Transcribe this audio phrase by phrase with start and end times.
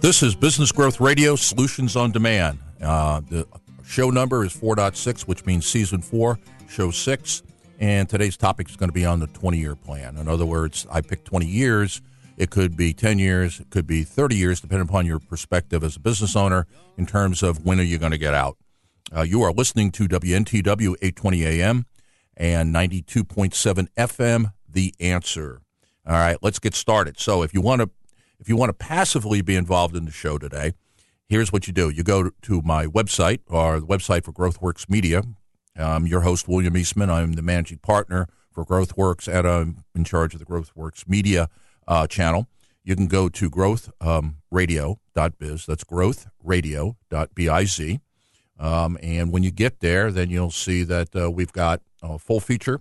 [0.00, 2.60] This is Business Growth Radio Solutions on Demand.
[2.80, 3.48] Uh, the
[3.84, 7.42] show number is 4.6, which means season 4, show 6.
[7.80, 10.16] And today's topic is going to be on the 20 year plan.
[10.16, 12.00] In other words, I picked 20 years.
[12.36, 15.96] It could be 10 years, it could be 30 years, depending upon your perspective as
[15.96, 18.56] a business owner in terms of when are you going to get out.
[19.14, 21.86] Uh, you are listening to WNTW 820 AM
[22.36, 25.60] and 92.7 FM, The Answer.
[26.06, 27.18] All right, let's get started.
[27.18, 27.90] So if you want to
[28.38, 30.72] if you want to passively be involved in the show today,
[31.28, 31.90] here's what you do.
[31.90, 35.22] You go to my website or the website for GrowthWorks Media.
[35.76, 37.10] I'm your host, William Eastman.
[37.10, 41.48] I'm the managing partner for GrowthWorks, and I'm in charge of the GrowthWorks Media
[41.86, 42.46] uh, channel.
[42.82, 43.92] You can go to growthradio.biz.
[44.00, 44.36] Um,
[45.66, 47.98] That's growthradio.biz.
[48.60, 52.40] Um, and when you get there, then you'll see that uh, we've got a full
[52.40, 52.80] feature.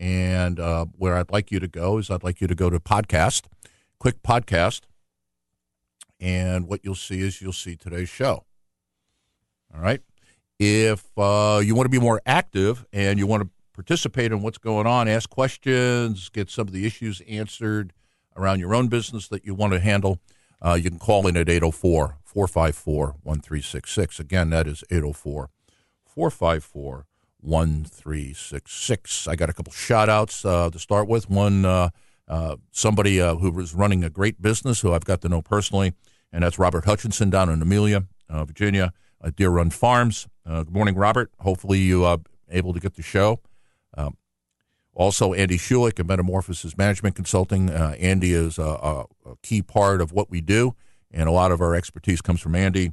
[0.00, 2.78] And uh, where I'd like you to go is I'd like you to go to
[2.78, 3.46] podcast,
[3.98, 4.82] quick podcast,
[6.20, 8.44] and what you'll see is you'll see today's show.
[9.74, 10.00] All right.
[10.58, 14.58] If uh, you want to be more active and you want to participate in what's
[14.58, 17.92] going on, ask questions, get some of the issues answered
[18.36, 20.20] around your own business that you want to handle,
[20.64, 24.20] uh, you can call in at 804 454 1366.
[24.20, 25.50] Again, that is 804
[26.04, 27.06] 454
[27.40, 29.28] 1366.
[29.28, 31.30] I got a couple shout outs uh, to start with.
[31.30, 31.64] One,
[32.28, 35.42] uh, uh, somebody uh, who was running a great business who I've got to know
[35.42, 35.94] personally,
[36.32, 40.28] and that's Robert Hutchinson down in Amelia, uh, Virginia, uh, Deer Run Farms.
[40.46, 41.30] Uh, good morning, Robert.
[41.40, 42.18] Hopefully you are
[42.50, 43.40] able to get the show.
[43.96, 44.16] Um,
[44.94, 47.70] also, Andy Schulich of Metamorphosis Management Consulting.
[47.70, 50.74] Andy is a, a, a, key part of what we do,
[51.10, 52.92] and a lot of our expertise comes from Andy.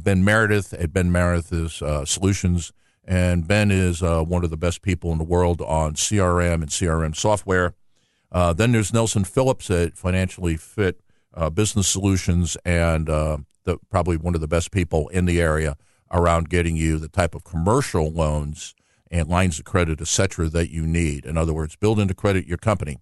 [0.00, 2.72] ben Meredith at Ben Meredith's Solutions.
[3.04, 7.16] And Ben is one of the best people in the world on CRM and CRM
[7.16, 7.74] software.
[8.30, 11.00] Uh, then there's Nelson Phillips at Financially Fit
[11.34, 15.76] uh, Business Solutions, and uh, the, probably one of the best people in the area
[16.10, 18.74] around getting you the type of commercial loans
[19.10, 21.24] and lines of credit, et cetera, that you need.
[21.24, 22.98] In other words, build into credit your company.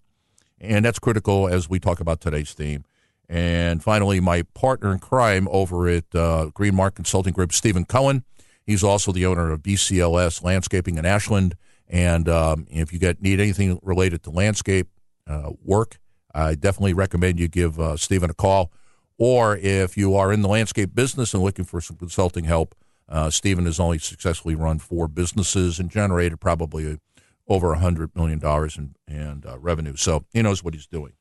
[0.59, 2.85] And that's critical as we talk about today's theme.
[3.29, 8.23] And finally, my partner in crime over at uh, Greenmark Consulting Group, Stephen Cohen.
[8.65, 11.55] He's also the owner of BCLS Landscaping in Ashland.
[11.89, 14.87] And um, if you get need anything related to landscape,
[15.27, 15.99] uh, work,
[16.33, 18.71] I definitely recommend you give uh, Stephen a call.
[19.17, 22.75] Or if you are in the landscape business and looking for some consulting help,
[23.09, 26.99] uh, Stephen has only successfully run four businesses and generated probably
[27.47, 28.39] over a $100 million
[28.77, 29.95] in, in uh, revenue.
[29.95, 31.13] So he knows what he's doing.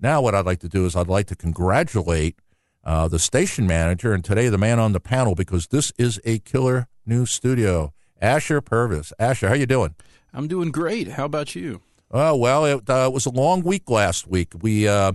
[0.00, 2.38] Now, what I'd like to do is I'd like to congratulate
[2.84, 6.38] uh, the station manager and today the man on the panel because this is a
[6.38, 7.92] killer new studio.
[8.20, 9.12] Asher Purvis.
[9.18, 9.94] Asher, how you doing?
[10.32, 11.08] I'm doing great.
[11.08, 11.82] How about you?
[12.10, 14.52] Uh, well, it uh, was a long week last week.
[14.60, 15.12] We, uh,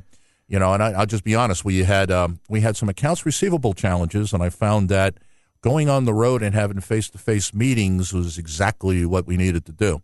[0.47, 1.65] you know, and I, will just be honest.
[1.65, 5.15] We had um, we had some accounts receivable challenges, and I found that
[5.61, 9.65] going on the road and having face to face meetings was exactly what we needed
[9.65, 10.03] to do.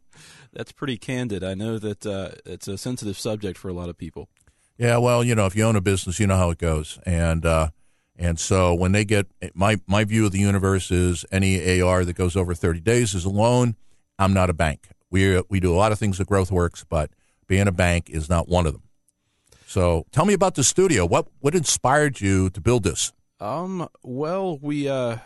[0.51, 1.44] That's pretty candid.
[1.44, 4.29] I know that uh, it's a sensitive subject for a lot of people.
[4.77, 7.45] Yeah, well, you know, if you own a business, you know how it goes, and
[7.45, 7.69] uh,
[8.17, 12.13] and so when they get my my view of the universe is any AR that
[12.13, 13.75] goes over thirty days is a loan.
[14.17, 14.89] I'm not a bank.
[15.12, 17.12] We we do a lot of things at GrowthWorks, but
[17.47, 18.84] being a bank is not one of them.
[19.66, 21.06] So, tell me about the studio.
[21.06, 23.12] What what inspired you to build this?
[23.40, 23.88] Um.
[24.03, 25.18] Well, we uh,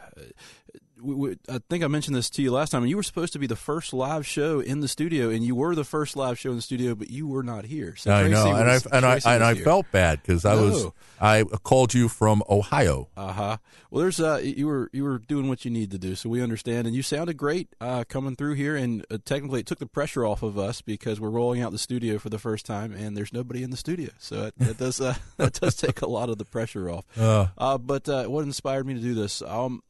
[1.04, 2.86] we, we, I think I mentioned this to you last time.
[2.86, 5.76] You were supposed to be the first live show in the studio, and you were
[5.76, 7.96] the first live show in the studio, but you were not here.
[7.96, 10.64] So I know, and I and I and I felt bad because I no.
[10.64, 10.88] was
[11.20, 13.10] I called you from Ohio.
[13.18, 13.58] Uh huh.
[13.92, 16.42] Well, there's uh you were you were doing what you need to do, so we
[16.42, 19.86] understand, and you sounded great uh, coming through here, and uh, technically it took the
[19.86, 23.18] pressure off of us because we're rolling out the studio for the first time, and
[23.18, 26.30] there's nobody in the studio, so it, it does uh, that does take a lot
[26.30, 27.06] of the pressure off.
[27.18, 27.48] Uh.
[27.58, 29.42] uh, but uh, what inspired me to do this?
[29.42, 29.82] Um,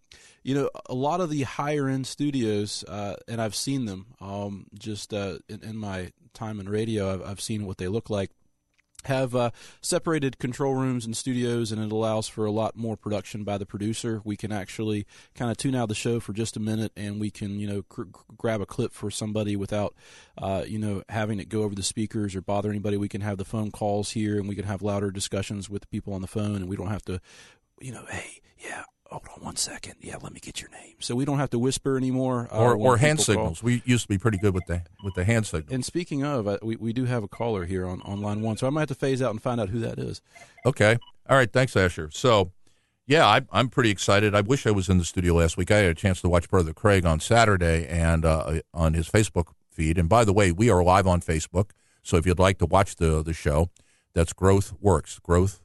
[0.44, 4.68] you know, a lot of the higher end studios, uh, and I've seen them um,
[4.78, 8.30] just uh, in, in, my time in radio, I've, I've, seen what they look like.
[9.06, 9.52] Have uh,
[9.82, 13.66] separated control rooms and studios, and it allows for a lot more production by the
[13.66, 14.22] producer.
[14.24, 17.30] We can actually kind of tune out the show for just a minute, and we
[17.30, 18.04] can, you know, cr-
[18.38, 19.94] grab a clip for somebody without,
[20.38, 22.96] uh, you know, having it go over the speakers or bother anybody.
[22.96, 25.88] We can have the phone calls here, and we can have louder discussions with the
[25.88, 27.20] people on the phone, and we don't have to,
[27.82, 29.96] you know, hey, yeah, hold on one second.
[30.02, 30.96] Yeah, let me get your name.
[31.00, 32.50] So we don't have to whisper anymore.
[32.52, 33.62] Uh, or or hand signals.
[33.62, 33.68] Call.
[33.68, 35.72] We used to be pretty good with the with the hand signals.
[35.72, 38.58] And speaking of, uh, we, we do have a caller here on, on line one,
[38.58, 40.22] so I might have to phase out and find out who that is.
[40.66, 40.98] Okay.
[41.30, 41.52] All right.
[41.52, 42.10] Thanks, Asher.
[42.12, 42.52] So,
[43.06, 44.36] yeah, I, I'm pretty excited.
[44.36, 45.72] I wish I was in the studio last week.
[45.72, 49.48] I had a chance to watch Brother Craig on Saturday and uh, on his Facebook
[49.70, 49.98] feed.
[49.98, 51.72] And by the way, we are live on Facebook.
[52.02, 53.70] So if you'd like to watch the the show,
[54.14, 55.20] that's Growth Works.
[55.20, 55.62] Growth.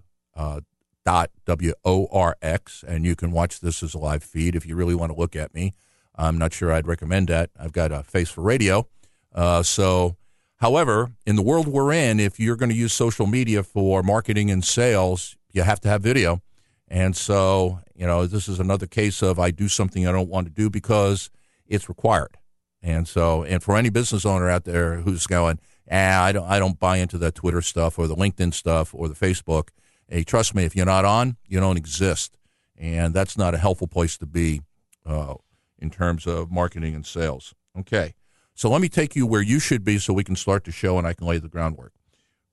[1.09, 5.11] Uh, W-O-R-X, and you can watch this as a live feed if you really want
[5.11, 5.75] to look at me.
[6.15, 7.51] I'm not sure I'd recommend that.
[7.59, 8.87] I've got a face for radio.
[9.35, 10.17] Uh, so,
[10.57, 14.51] however, in the world we're in, if you're going to use social media for marketing
[14.51, 16.43] and sales, you have to have video.
[16.89, 20.47] And so, you know, this is another case of I do something I don't want
[20.47, 21.31] to do because
[21.67, 22.37] it's required.
[22.83, 25.59] And so, and for any business owner out there who's going,
[25.91, 29.09] ah, I don't, I don't buy into that Twitter stuff or the LinkedIn stuff or
[29.09, 29.69] the Facebook.
[30.09, 32.39] Hey, trust me, if you're not on, you don't exist,
[32.77, 34.63] and that's not a helpful place to be
[35.05, 35.35] uh,
[35.79, 37.55] in terms of marketing and sales.
[37.79, 38.15] Okay,
[38.55, 40.97] so let me take you where you should be so we can start the show
[40.97, 41.93] and I can lay the groundwork.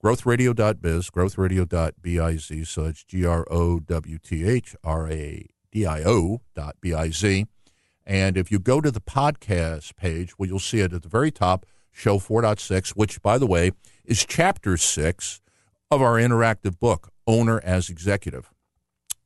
[0.04, 6.42] Growthradio.biz, growthradio.biz, so it's G R O W T H R A D I O
[6.54, 7.48] dot B I Z.
[8.06, 11.32] And if you go to the podcast page, well, you'll see it at the very
[11.32, 13.72] top, show 4.6, which, by the way,
[14.04, 15.42] is chapter 6
[15.90, 18.52] of our interactive book, Owner as Executive.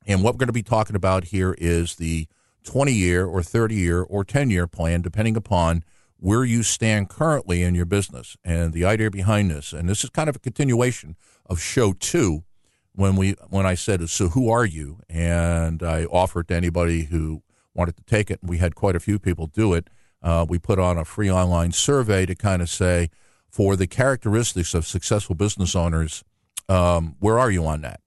[0.06, 2.26] And what we're going to be talking about here is the
[2.64, 5.84] 20 year or 30 year or 10 year plan, depending upon
[6.16, 9.72] where you stand currently in your business and the idea behind this.
[9.72, 11.16] And this is kind of a continuation
[11.46, 12.44] of show two
[12.92, 17.42] when we when I said, "So who are you?" and I offered to anybody who
[17.74, 19.88] wanted to take it, we had quite a few people do it.
[20.22, 23.08] Uh, we put on a free online survey to kind of say,
[23.48, 26.22] for the characteristics of successful business owners,
[26.70, 28.00] um, where are you on that?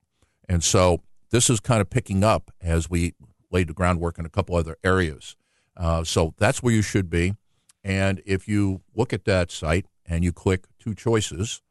[0.48, 1.02] And so
[1.32, 3.14] this is kind of picking up as we
[3.52, 5.36] laid the groundwork in a couple other areas.
[5.76, 7.36] Uh, so that's where you should be.
[7.84, 11.62] And if you look at that site and you click two choices,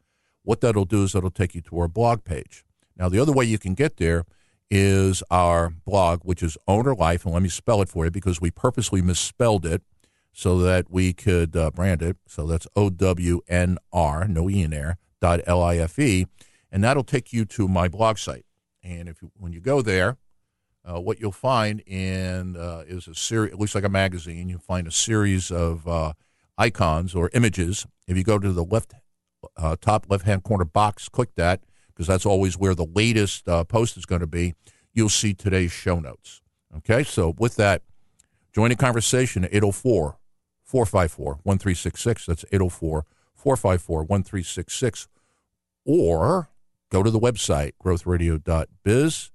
[0.42, 2.64] what that'll do is that'll take you to our blog page.
[2.96, 4.24] Now, the other way you can get there
[4.70, 7.24] is our blog, which is Owner Life.
[7.24, 9.82] And let me spell it for you because we purposely misspelled it
[10.32, 12.16] so that we could uh, brand it.
[12.26, 16.26] So that's O W N R, no E in there, dot L I F E.
[16.72, 18.46] And that'll take you to my blog site.
[18.82, 20.16] And if you, when you go there,
[20.84, 23.52] uh, what you'll find in uh, is a series.
[23.52, 24.48] It looks like a magazine.
[24.48, 26.14] You'll find a series of uh,
[26.58, 27.86] icons or images.
[28.08, 28.94] If you go to the left
[29.56, 33.64] uh, top left hand corner box, click that because that's always where the latest uh,
[33.64, 34.54] post is going to be.
[34.92, 36.40] You'll see today's show notes.
[36.78, 37.82] Okay, so with that,
[38.52, 40.16] join the conversation at 804
[40.64, 42.26] 454 1366.
[42.26, 43.04] That's 804
[43.34, 45.08] 454 1366.
[45.84, 46.48] Or
[46.92, 49.30] go to the website, growthradio.biz.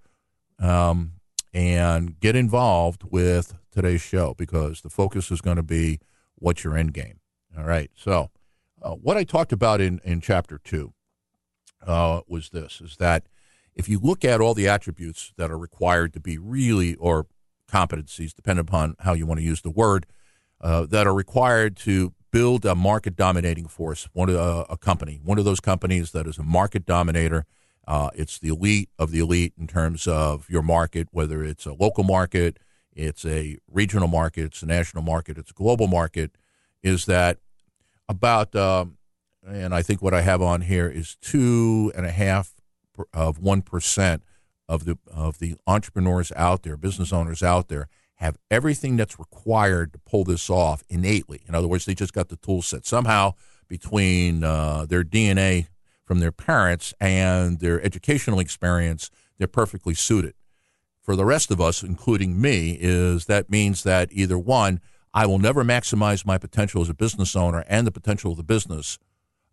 [0.60, 1.14] Um,
[1.54, 6.00] and get involved with today's show because the focus is going to be
[6.36, 7.20] what's your end game.
[7.58, 7.90] All right.
[7.96, 8.30] So,
[8.82, 10.94] uh, what I talked about in, in chapter two
[11.86, 13.26] uh, was this is that
[13.74, 17.26] if you look at all the attributes that are required to be really, or
[17.72, 20.06] competencies, depending upon how you want to use the word,
[20.62, 25.20] uh, that are required to build a market dominating force, one of uh, a company,
[25.24, 27.46] one of those companies that is a market dominator
[27.88, 31.74] uh, it's the elite of the elite in terms of your market, whether it's a
[31.74, 32.60] local market,
[32.94, 36.32] it's a regional market, it's a national market, it's a global market.
[36.84, 37.38] Is that
[38.10, 38.54] about?
[38.56, 38.98] Um,
[39.48, 42.54] and I think what I have on here is two and a half
[43.14, 44.24] of one percent
[44.68, 49.94] of the of the entrepreneurs out there, business owners out there, have everything that's required
[49.94, 51.42] to pull this off innately.
[51.48, 53.34] In other words, they just got the tool set somehow
[53.68, 55.68] between uh, their DNA
[56.08, 60.34] from their parents and their educational experience, they're perfectly suited.
[61.02, 64.80] For the rest of us, including me, is that means that either one,
[65.14, 68.44] I will never maximize my potential as a business owner and the potential of the
[68.44, 68.98] business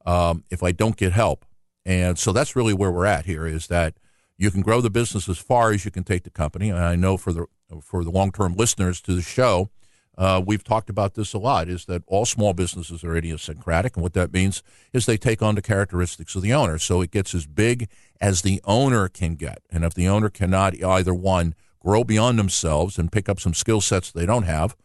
[0.07, 1.45] um, if I don't get help.
[1.85, 3.95] And so that's really where we're at here is that
[4.37, 6.71] you can grow the business as far as you can take the company.
[6.71, 7.47] And I know for the
[7.83, 9.71] for the long term listeners to the show,
[10.17, 13.97] uh, we've talked about this a lot, is that all small businesses are idiosyncratic.
[13.97, 14.63] And what that means
[14.93, 16.79] is they take on the characteristics of the owner.
[16.79, 17.89] So it gets as big
[18.21, 19.63] as the owner can get.
[19.71, 23.81] And if the owner cannot either one, grow beyond themselves and pick up some skill
[23.81, 24.77] sets they don't have,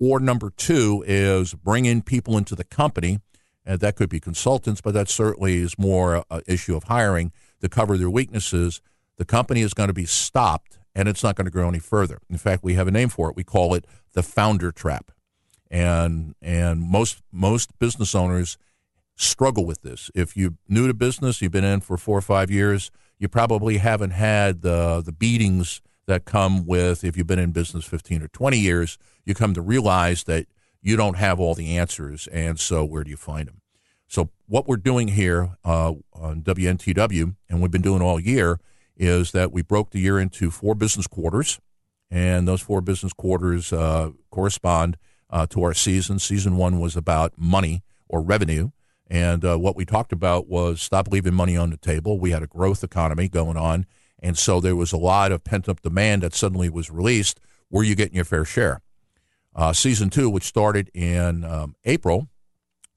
[0.00, 3.20] or number two is bring in people into the company.
[3.64, 7.68] And that could be consultants, but that certainly is more an issue of hiring to
[7.68, 8.80] cover their weaknesses.
[9.16, 12.18] The company is going to be stopped and it's not going to grow any further.
[12.28, 13.36] In fact, we have a name for it.
[13.36, 15.12] We call it the founder trap.
[15.70, 18.58] And and most most business owners
[19.16, 20.10] struggle with this.
[20.14, 23.76] If you're new to business, you've been in for four or five years, you probably
[23.76, 28.28] haven't had the the beatings that come with if you've been in business 15 or
[28.28, 30.46] 20 years, you come to realize that
[30.82, 32.26] you don't have all the answers.
[32.28, 33.60] And so, where do you find them?
[34.08, 38.58] So, what we're doing here uh, on WNTW, and we've been doing all year,
[39.00, 41.58] is that we broke the year into four business quarters,
[42.10, 44.98] and those four business quarters uh, correspond
[45.30, 46.18] uh, to our season.
[46.18, 48.70] Season one was about money or revenue.
[49.08, 52.20] And uh, what we talked about was stop leaving money on the table.
[52.20, 53.86] We had a growth economy going on,
[54.22, 57.40] And so there was a lot of pent up demand that suddenly was released.
[57.70, 58.82] Were you getting your fair share?
[59.54, 62.28] Uh, season two, which started in um, April,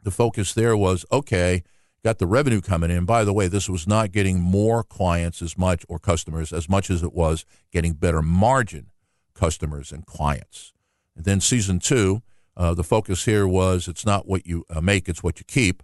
[0.04, 1.64] the focus there was okay,
[2.04, 3.06] got the revenue coming in.
[3.06, 6.90] By the way, this was not getting more clients as much or customers as much
[6.90, 8.88] as it was getting better margin
[9.34, 10.74] customers and clients.
[11.16, 12.22] And then season two,
[12.56, 15.82] uh, the focus here was it's not what you uh, make, it's what you keep.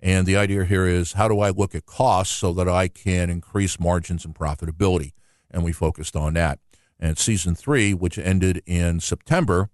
[0.00, 3.30] And the idea here is how do I look at costs so that I can
[3.30, 5.12] increase margins and profitability?
[5.50, 6.58] And we focused on that.
[7.00, 9.70] And season three, which ended in September,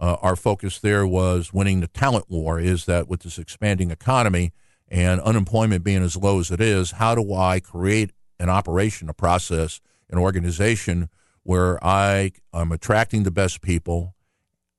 [0.00, 2.58] uh, our focus there was winning the talent war.
[2.58, 4.52] Is that with this expanding economy
[4.94, 9.12] and unemployment being as low as it is, how do I create an operation, a
[9.12, 11.08] process, an organization
[11.42, 14.14] where I am attracting the best people,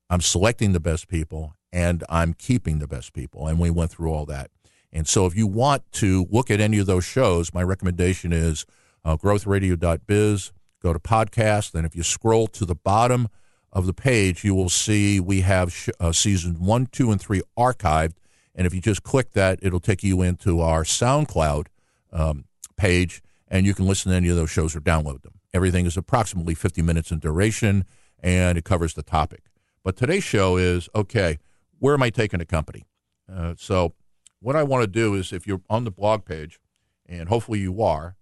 [0.08, 3.46] I'm selecting the best people, and I'm keeping the best people?
[3.46, 4.50] And we went through all that.
[4.90, 8.64] And so, if you want to look at any of those shows, my recommendation is
[9.04, 13.28] uh, growthradio.biz, go to podcast, and if you scroll to the bottom
[13.70, 17.42] of the page, you will see we have sh- uh, season one, two, and three
[17.58, 18.14] archived.
[18.56, 21.66] And if you just click that, it'll take you into our SoundCloud
[22.12, 22.46] um,
[22.76, 25.34] page, and you can listen to any of those shows or download them.
[25.52, 27.84] Everything is approximately 50 minutes in duration,
[28.20, 29.44] and it covers the topic.
[29.84, 31.38] But today's show is okay,
[31.78, 32.86] where am I taking the company?
[33.32, 33.94] Uh, so,
[34.40, 36.58] what I want to do is if you're on the blog page,
[37.06, 38.16] and hopefully you are,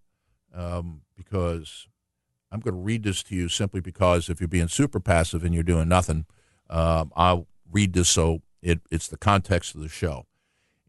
[0.52, 1.88] um, because
[2.50, 5.54] I'm going to read this to you simply because if you're being super passive and
[5.54, 6.26] you're doing nothing,
[6.70, 10.26] um, I'll read this so it, it's the context of the show.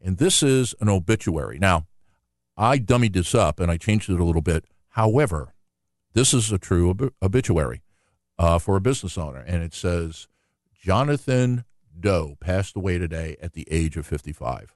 [0.02, 1.58] And this is an obituary.
[1.58, 1.86] Now,
[2.56, 4.64] I dummied this up and I changed it a little bit.
[4.90, 5.54] However,
[6.14, 7.82] this is a true ob- obituary
[8.38, 9.40] uh, for a business owner.
[9.40, 10.26] And it says
[10.74, 11.64] Jonathan
[11.98, 14.74] Doe passed away today at the age of 55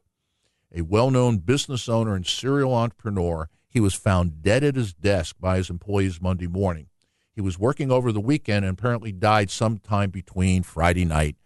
[0.72, 3.48] a well known business owner and serial entrepreneur.
[3.68, 6.88] He was found dead at his desk by his employees Monday morning.
[7.32, 11.36] He was working over the weekend and apparently died sometime between Friday night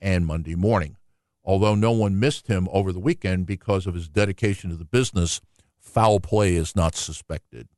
[0.00, 0.96] and Monday morning.
[1.44, 5.40] Although no one missed him over the weekend because of his dedication to the business,
[5.78, 7.68] foul play is not suspected.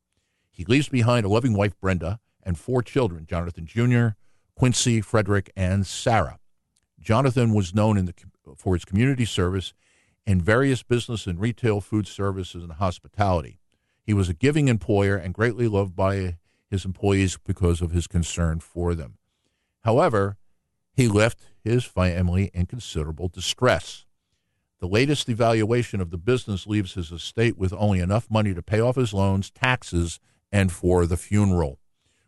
[0.51, 4.09] He leaves behind a loving wife, Brenda, and four children Jonathan Jr.,
[4.55, 6.39] Quincy, Frederick, and Sarah.
[7.01, 8.15] Jonathan was known the,
[8.57, 9.75] for his community service
[10.27, 13.59] in various business and retail food services and hospitality.
[14.03, 16.37] He was a giving employer and greatly loved by
[16.71, 19.19] his employees because of his concern for them.
[19.83, 20.37] However,
[20.97, 24.07] he left his family in considerable distress.
[24.81, 28.81] The latest evaluation of the business leaves his estate with only enough money to pay
[28.81, 30.19] off his loans, taxes,
[30.51, 31.79] and for the funeral.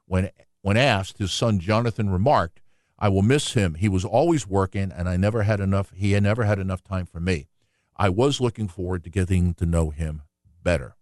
[0.07, 2.61] When, when asked, his son Jonathan remarked,
[2.99, 3.75] I will miss him.
[3.75, 5.93] He was always working, and I never had enough.
[5.95, 7.49] He had never had enough time for me.
[7.97, 10.23] I was looking forward to getting to know him
[10.63, 10.97] better.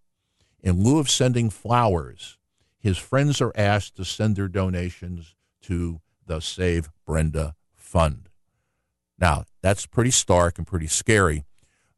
[0.63, 2.39] In lieu of sending flowers,
[2.79, 8.28] his friends are asked to send their donations to the Save Brenda Fund.
[9.18, 11.45] Now, that's pretty stark and pretty scary,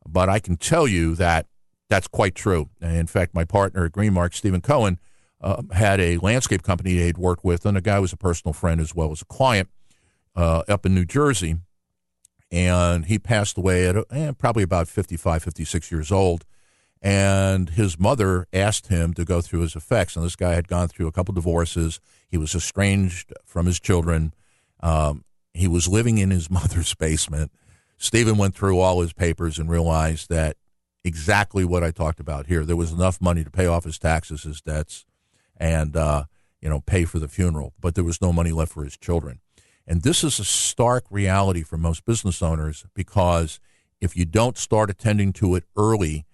[0.06, 1.47] but I can tell you that
[1.88, 2.68] that's quite true.
[2.80, 4.99] In fact, my partner at Greenmark, Stephen Cohen,
[5.40, 8.80] uh, had a landscape company he'd worked with, and the guy was a personal friend
[8.80, 9.68] as well as a client
[10.37, 11.56] uh, up in New Jersey
[12.50, 16.44] and he passed away at eh, probably about 55, 56 years old.
[17.00, 20.17] And his mother asked him to go through his effects.
[20.17, 22.00] And this guy had gone through a couple divorces.
[22.28, 24.35] He was estranged from his children.
[24.81, 25.25] Um,
[25.55, 27.52] he was living in his mother's basement.
[27.97, 30.57] Stephen went through all his papers and realized that
[31.05, 32.64] exactly what I talked about here.
[32.64, 35.05] There was enough money to pay off his taxes, his debts,
[35.57, 36.25] and uh,
[36.61, 39.40] you know pay for the funeral, but there was no money left for his children.
[39.87, 43.59] And this is a stark reality for most business owners because
[44.00, 46.26] if you don't start attending to it early,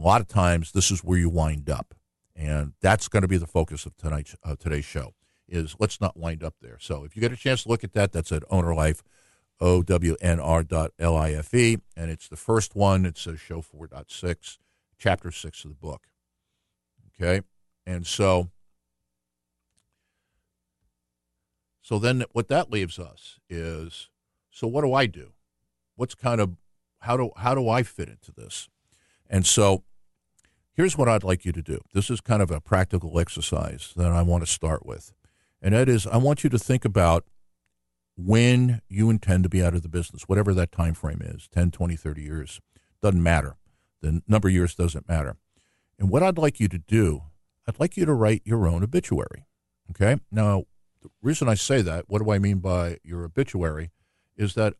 [0.00, 1.94] a lot of times this is where you wind up.
[2.34, 5.14] And that's going to be the focus of tonight's uh, today's show
[5.46, 6.78] is let's not wind up there.
[6.80, 9.02] So if you get a chance to look at that, that's at Owner Life,
[9.60, 11.78] O-W-N-R dot L-I-F-E.
[11.96, 13.04] And it's the first one.
[13.04, 14.58] It says show 4.6,
[14.98, 16.06] chapter 6 of the book.
[17.20, 17.44] Okay.
[17.86, 18.50] And so
[21.82, 24.10] So then what that leaves us is
[24.48, 25.32] so what do I do?
[25.96, 26.56] What's kind of
[27.00, 28.68] how do how do I fit into this?
[29.28, 29.82] And so
[30.80, 31.78] here's what I'd like you to do.
[31.92, 35.12] This is kind of a practical exercise that I want to start with.
[35.60, 37.26] And that is I want you to think about
[38.16, 41.70] when you intend to be out of the business, whatever that time frame is, 10,
[41.70, 42.60] 20, 30 years,
[43.02, 43.56] doesn't matter.
[44.00, 45.36] The number of years doesn't matter.
[45.98, 47.24] And what I'd like you to do,
[47.68, 49.44] I'd like you to write your own obituary.
[49.90, 50.18] Okay?
[50.32, 50.64] Now,
[51.02, 53.90] the reason I say that, what do I mean by your obituary,
[54.34, 54.72] is that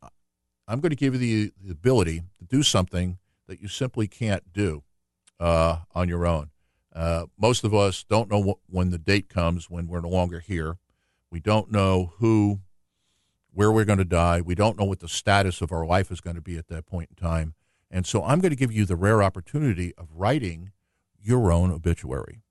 [0.67, 4.51] I'm going to give you the, the ability to do something that you simply can't
[4.51, 4.81] do
[5.41, 6.51] uh, on your own.
[6.93, 10.39] Uh, most of us don't know wh- when the date comes when we're no longer
[10.39, 10.77] here.
[11.31, 12.59] We don't know who,
[13.51, 14.41] where we're going to die.
[14.41, 16.85] We don't know what the status of our life is going to be at that
[16.85, 17.55] point in time.
[17.89, 20.71] And so I'm going to give you the rare opportunity of writing
[21.19, 22.43] your own obituary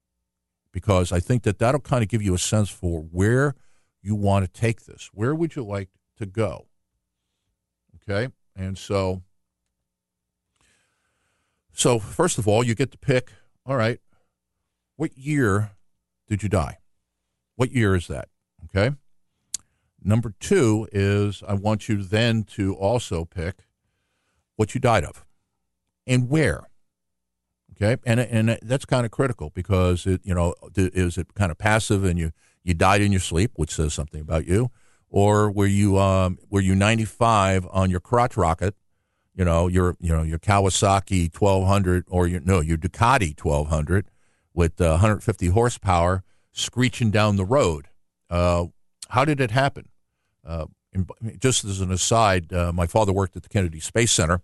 [0.73, 3.55] because I think that that'll kind of give you a sense for where
[4.03, 5.11] you want to take this.
[5.13, 6.67] Where would you like to go?
[7.97, 8.33] Okay.
[8.57, 9.23] And so,
[11.81, 13.33] so first of all, you get to pick,
[13.65, 14.01] all right,
[14.97, 15.71] what year
[16.29, 16.77] did you die?
[17.57, 18.29] What year is that?
[18.65, 18.95] Okay.
[20.03, 23.65] Number two is I want you then to also pick
[24.57, 25.25] what you died of
[26.07, 26.65] and where.
[27.73, 31.57] Okay, and and that's kind of critical because it you know is it kind of
[31.57, 32.33] passive and you
[32.63, 34.71] you died in your sleep, which says something about you,
[35.09, 38.75] or were you um, were you 95 on your crotch rocket,
[39.35, 44.07] you know your you know your Kawasaki 1200 or your no your Ducati 1200
[44.55, 46.23] with uh, 150 horsepower
[46.53, 47.89] screeching down the road.
[48.29, 48.67] Uh,
[49.09, 49.89] how did it happen?
[50.45, 50.67] Uh,
[51.39, 54.43] just as an aside, uh, my father worked at the Kennedy Space Center,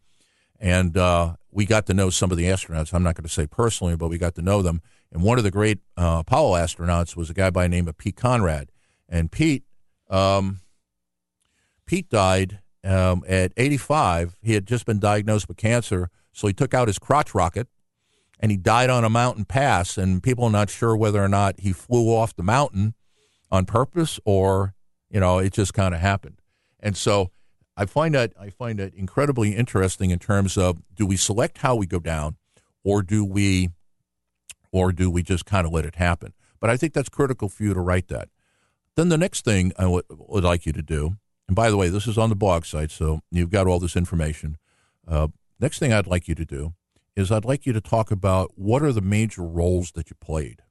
[0.61, 2.95] and uh, we got to know some of the astronauts.
[2.95, 4.83] I'm not going to say personally, but we got to know them.
[5.13, 7.97] And one of the great uh, Apollo astronauts was a guy by the name of
[7.97, 8.71] Pete Conrad.
[9.09, 9.65] And Pete,
[10.11, 10.61] um,
[11.87, 14.37] Pete died um, at 85.
[14.43, 17.69] He had just been diagnosed with cancer, so he took out his crotch rocket,
[18.39, 19.99] and he died on a mountain pass.
[19.99, 22.95] And people are not sure whether or not he flew off the mountain
[23.51, 24.75] on purpose or
[25.11, 26.41] you know it just kind of happened.
[26.81, 27.31] And so
[27.77, 31.77] I find that I find that incredibly interesting in terms of do we select how
[31.77, 32.37] we go down,
[32.83, 33.71] or do we,
[34.73, 36.33] or do we just kind of let it happen?
[36.61, 38.29] But I think that's critical for you to write that.
[38.95, 41.17] Then the next thing I would, would like you to do,
[41.49, 43.97] and by the way, this is on the blog site, so you've got all this
[43.97, 44.57] information.
[45.07, 45.29] Uh,
[45.61, 46.75] next thing I'd like you to do
[47.15, 50.63] is I'd like you to talk about what are the major roles that you played.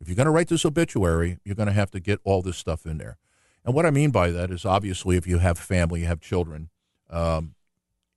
[0.00, 2.56] If you're going to write this obituary, you're going to have to get all this
[2.56, 3.18] stuff in there.
[3.64, 6.70] And what I mean by that is obviously if you have family, you have children,
[7.08, 7.54] um,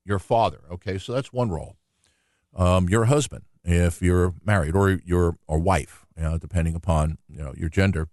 [0.03, 0.62] your father.
[0.71, 1.75] Okay, so that's one role.
[2.55, 7.38] Um, your husband, if you're married, or your or wife, you know, depending upon you
[7.38, 8.08] know your gender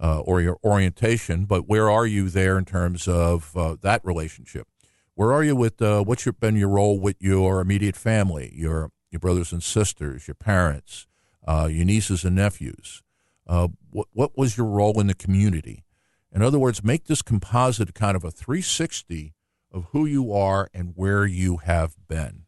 [0.00, 1.44] uh, or your orientation.
[1.44, 4.66] But where are you there in terms of uh, that relationship?
[5.14, 8.90] Where are you with uh, what's your, been your role with your immediate family, your
[9.10, 11.06] your brothers and sisters, your parents,
[11.46, 13.02] uh, your nieces and nephews?
[13.46, 15.84] Uh, what what was your role in the community?
[16.32, 19.34] In other words, make this composite kind of a 360
[19.72, 22.44] of who you are and where you have been.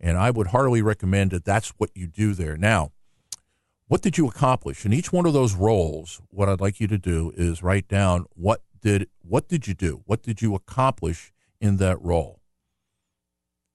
[0.00, 2.56] And I would heartily recommend that that's what you do there.
[2.56, 2.90] Now,
[3.88, 6.20] what did you accomplish in each one of those roles?
[6.28, 10.02] What I'd like you to do is write down what did what did you do?
[10.06, 12.40] What did you accomplish in that role?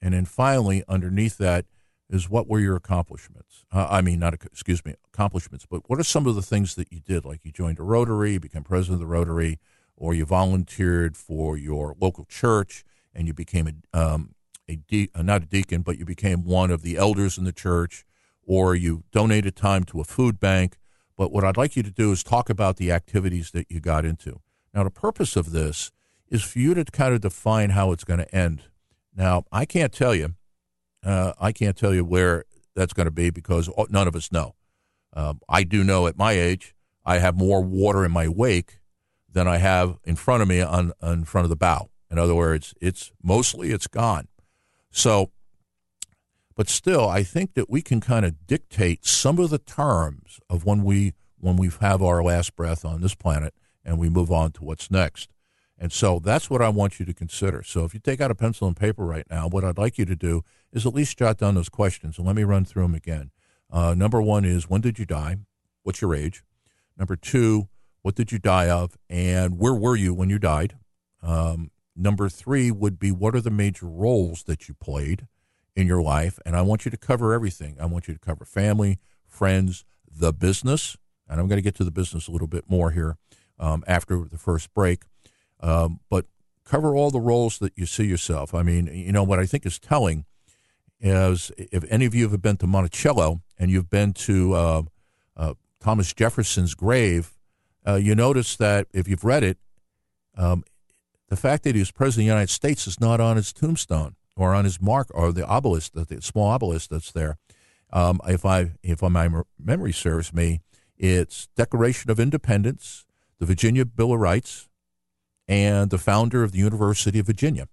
[0.02, 1.66] And then finally, underneath that,
[2.10, 3.66] is what were your accomplishments?
[3.72, 6.92] Uh, I mean, not excuse me, accomplishments, but what are some of the things that
[6.92, 7.26] you did?
[7.26, 9.60] Like you joined a Rotary, became president of the Rotary,
[9.96, 14.36] or you volunteered for your local church and you became a, um,
[14.70, 17.52] a de- uh, not a deacon, but you became one of the elders in the
[17.52, 18.06] church,
[18.48, 20.78] or you donated time to a food bank.
[21.16, 24.06] But what I'd like you to do is talk about the activities that you got
[24.06, 24.42] into.
[24.74, 25.92] Now, the purpose of this
[26.30, 28.64] is for you to kind of define how it's going to end.
[29.16, 30.34] Now, I can't tell you
[31.08, 32.44] uh, I can't tell you where
[32.76, 34.56] that's going to be because none of us know.
[35.14, 38.80] Um, I do know at my age, I have more water in my wake
[39.32, 41.90] than I have in front of me on, on front of the bow.
[42.12, 44.28] In other words, it's mostly it's gone.
[44.92, 45.32] So,
[46.58, 50.66] but still, I think that we can kind of dictate some of the terms of
[50.66, 53.54] when we when we have our last breath on this planet
[53.86, 55.30] and we move on to what's next.
[55.78, 57.62] And so that's what I want you to consider.
[57.62, 60.06] So if you take out a pencil and paper right now, what I'd like you
[60.06, 60.44] to do
[60.74, 62.18] is at least jot down those questions.
[62.18, 63.30] And let me run through them again.
[63.70, 65.38] Uh, number one is when did you die?
[65.84, 66.44] What's your age?
[66.98, 67.68] Number two,
[68.02, 68.98] what did you die of?
[69.12, 70.76] And where were you when you died?
[71.22, 75.28] Um, number three would be what are the major roles that you played
[75.78, 76.40] in your life?
[76.46, 77.78] And I want you to cover everything.
[77.80, 80.98] I want you to cover family, friends, the business.
[81.30, 83.18] And I'm going to get to the business a little bit more here
[83.60, 85.04] um, after the first break.
[85.60, 86.26] Um, but
[86.66, 88.56] cover all the roles that you see yourself.
[88.56, 90.26] I mean, you know, what I think is telling
[91.00, 94.82] is if any of you have been to Monticello and you've been to uh,
[95.36, 97.38] uh, Thomas Jefferson's grave,
[97.88, 99.60] uh, you notice that if you've read it,
[100.36, 100.64] um,
[101.30, 104.16] the fact that he was president of the United States is not on his tombstone
[104.38, 107.38] or on his mark or the obelisk, the small obelisk that's there.
[107.92, 110.62] Um, if I if my memory serves me,
[110.98, 113.06] it's Declaration of Independence,
[113.40, 114.68] the Virginia Bill of Rights,
[115.48, 117.68] and the founder of the University of Virginia.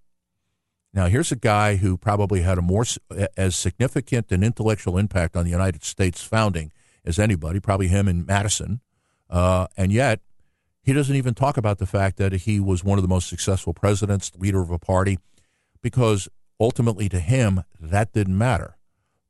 [0.93, 2.85] Now, here's a guy who probably had a more
[3.37, 6.71] as significant an intellectual impact on the United States founding
[7.05, 8.81] as anybody, probably him and Madison.
[9.29, 10.21] Uh, and yet,
[10.83, 13.75] he doesn't even talk about the fact that he was one of the most successful
[13.75, 15.19] presidents, leader of a party,
[15.83, 16.29] because
[16.61, 18.77] ultimately to him, that didn't matter.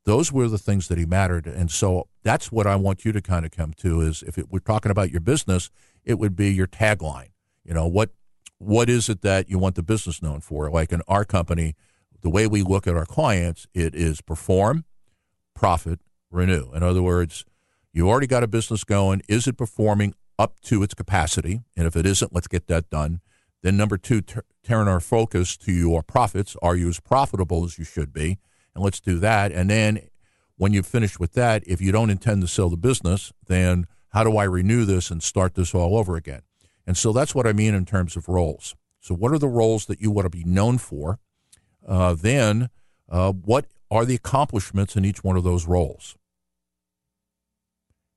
[0.05, 1.47] Those were the things that he mattered.
[1.47, 4.51] And so that's what I want you to kind of come to is if it,
[4.51, 5.71] we're talking about your business,
[6.03, 7.29] it would be your tagline.
[7.63, 8.11] You know, what
[8.57, 10.69] what is it that you want the business known for?
[10.69, 11.75] Like in our company,
[12.21, 14.85] the way we look at our clients, it is perform,
[15.53, 15.99] profit,
[16.31, 16.71] renew.
[16.71, 17.43] In other words,
[17.91, 19.21] you already got a business going.
[19.27, 21.63] Is it performing up to its capacity?
[21.75, 23.21] And if it isn't, let's get that done.
[23.65, 26.55] Then number two, turn our focus to your profits.
[26.61, 28.37] Are you as profitable as you should be?
[28.75, 29.51] And let's do that.
[29.51, 30.01] And then
[30.55, 34.23] when you've finished with that, if you don't intend to sell the business, then how
[34.23, 36.43] do I renew this and start this all over again?
[36.85, 38.75] And so that's what I mean in terms of roles.
[38.99, 41.17] So, what are the roles that you want to be known for?
[41.87, 42.69] Uh, then,
[43.09, 46.15] uh, what are the accomplishments in each one of those roles?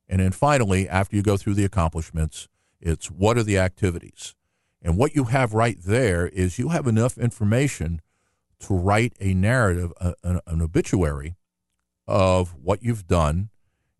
[0.07, 2.47] And then finally, after you go through the accomplishments,
[2.79, 4.35] it's what are the activities?
[4.81, 8.01] And what you have right there is you have enough information
[8.59, 11.35] to write a narrative, a, an, an obituary
[12.07, 13.49] of what you've done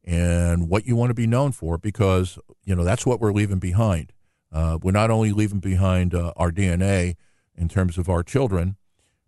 [0.04, 3.60] and what you want to be known for because, you know, that's what we're leaving
[3.60, 4.12] behind.
[4.52, 7.16] Uh, we're not only leaving behind uh, our DNA
[7.56, 8.78] in terms of our children,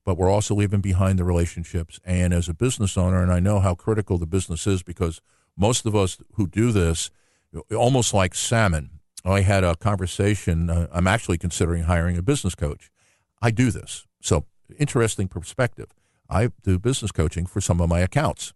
[0.04, 2.00] but we're also leaving behind the relationships.
[2.04, 5.22] And as a business owner, and I know how critical the business is because
[5.56, 7.12] most of us who do this,
[7.76, 9.01] almost like salmon.
[9.24, 10.70] I had a conversation.
[10.70, 12.90] Uh, I'm actually considering hiring a business coach.
[13.42, 14.08] I do this.
[14.22, 14.46] So,
[14.80, 15.90] interesting perspective.
[16.30, 18.54] I do business coaching for some of my accounts.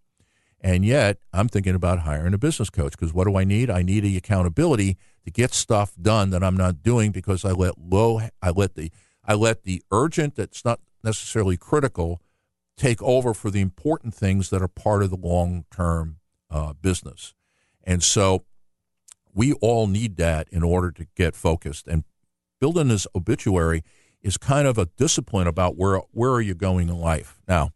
[0.62, 3.70] And yet, I'm thinking about hiring a business coach because what do I need?
[3.70, 7.78] I need the accountability to get stuff done that I'm not doing because I let
[7.78, 8.92] low, I let the,
[9.24, 12.22] I let the urgent that's not necessarily critical
[12.78, 16.18] take over for the important things that are part of the long term
[16.50, 17.34] uh, business.
[17.84, 18.44] And so,
[19.36, 21.88] we all need that in order to get focused.
[21.88, 22.04] And
[22.60, 23.84] building this obituary
[24.24, 27.70] is kind of a discipline about where where are you going in life now.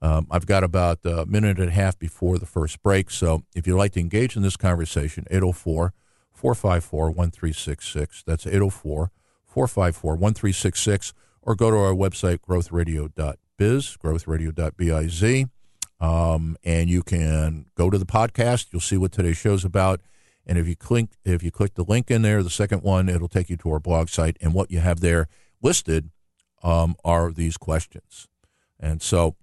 [0.00, 3.10] Um, I've got about a minute and a half before the first break.
[3.10, 5.92] So if you'd like to engage in this conversation, 804
[6.32, 8.24] 454 1366.
[8.26, 9.12] That's 804
[9.44, 11.12] 454 1366.
[11.42, 15.48] Or go to our website, growthradio.biz, growthradio.biz.
[16.00, 18.66] Um, and you can go to the podcast.
[18.72, 20.00] You'll see what today's show's about.
[20.46, 23.28] And if you click if you click the link in there, the second one, it'll
[23.28, 24.36] take you to our blog site.
[24.40, 25.28] And what you have there
[25.62, 26.10] listed
[26.62, 28.28] um, are these questions.
[28.78, 29.36] And so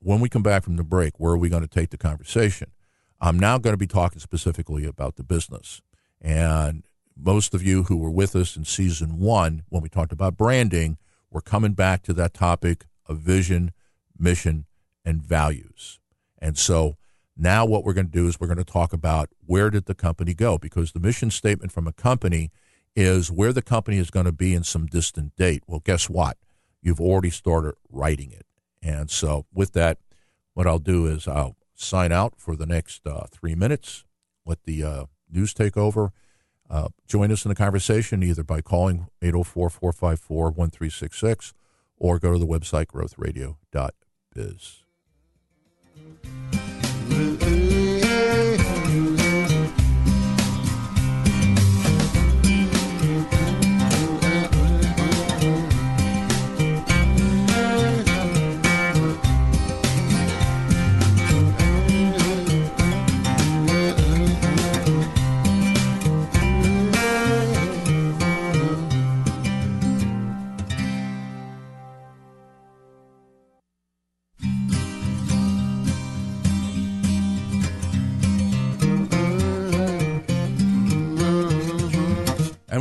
[0.00, 2.72] when we come back from the break, where are we going to take the conversation?
[3.20, 5.82] I'm now going to be talking specifically about the business.
[6.20, 6.84] And
[7.16, 10.96] most of you who were with us in season one, when we talked about branding,
[11.30, 13.72] we're coming back to that topic of vision,
[14.18, 14.66] mission,
[15.04, 16.00] and values.
[16.38, 16.96] And so
[17.40, 19.94] now what we're going to do is we're going to talk about where did the
[19.94, 20.58] company go?
[20.58, 22.50] Because the mission statement from a company
[22.94, 25.62] is where the company is going to be in some distant date.
[25.66, 26.36] Well, guess what?
[26.82, 28.46] You've already started writing it.
[28.82, 29.98] And so, with that,
[30.54, 34.04] what I'll do is I'll sign out for the next uh, three minutes,
[34.44, 36.12] let the uh, news take over.
[36.68, 41.54] Uh, join us in the conversation either by calling 804 454 1366
[41.96, 44.79] or go to the website growthradio.biz.
[47.20, 47.49] And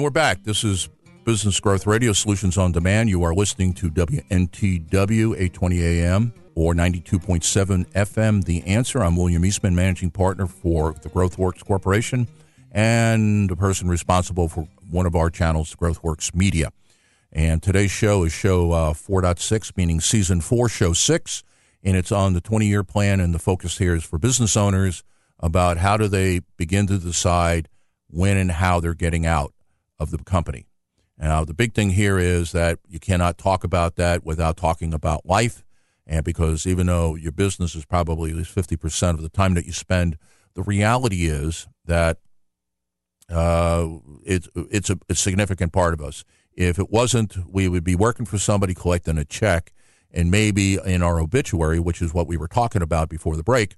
[0.10, 0.42] we're back.
[0.42, 0.90] This is
[1.24, 3.10] Business Growth Radio Solutions on Demand.
[3.10, 8.44] You are listening to WNTW 820 AM or 92.7 FM.
[8.44, 9.04] The answer.
[9.04, 12.28] I'm William Eastman, managing partner for the GrowthWorks Corporation
[12.72, 16.72] and the person responsible for one of our channels, GrowthWorks Media.
[17.32, 21.44] And today's show is show uh, 4.6, meaning season four, show six.
[21.84, 23.20] And it's on the 20 year plan.
[23.20, 25.04] And the focus here is for business owners
[25.40, 27.70] about how do they begin to decide
[28.10, 29.54] when and how they're getting out
[30.00, 30.68] of the company.
[31.18, 35.26] Now, the big thing here is that you cannot talk about that without talking about
[35.26, 35.64] life.
[36.08, 39.66] And because even though your business is probably at least 50% of the time that
[39.66, 40.18] you spend,
[40.56, 42.18] the reality is that
[43.30, 43.88] uh,
[44.26, 46.24] it's, it's a, a significant part of us.
[46.54, 49.72] If it wasn't, we would be working for somebody collecting a check,
[50.12, 53.76] and maybe in our obituary, which is what we were talking about before the break,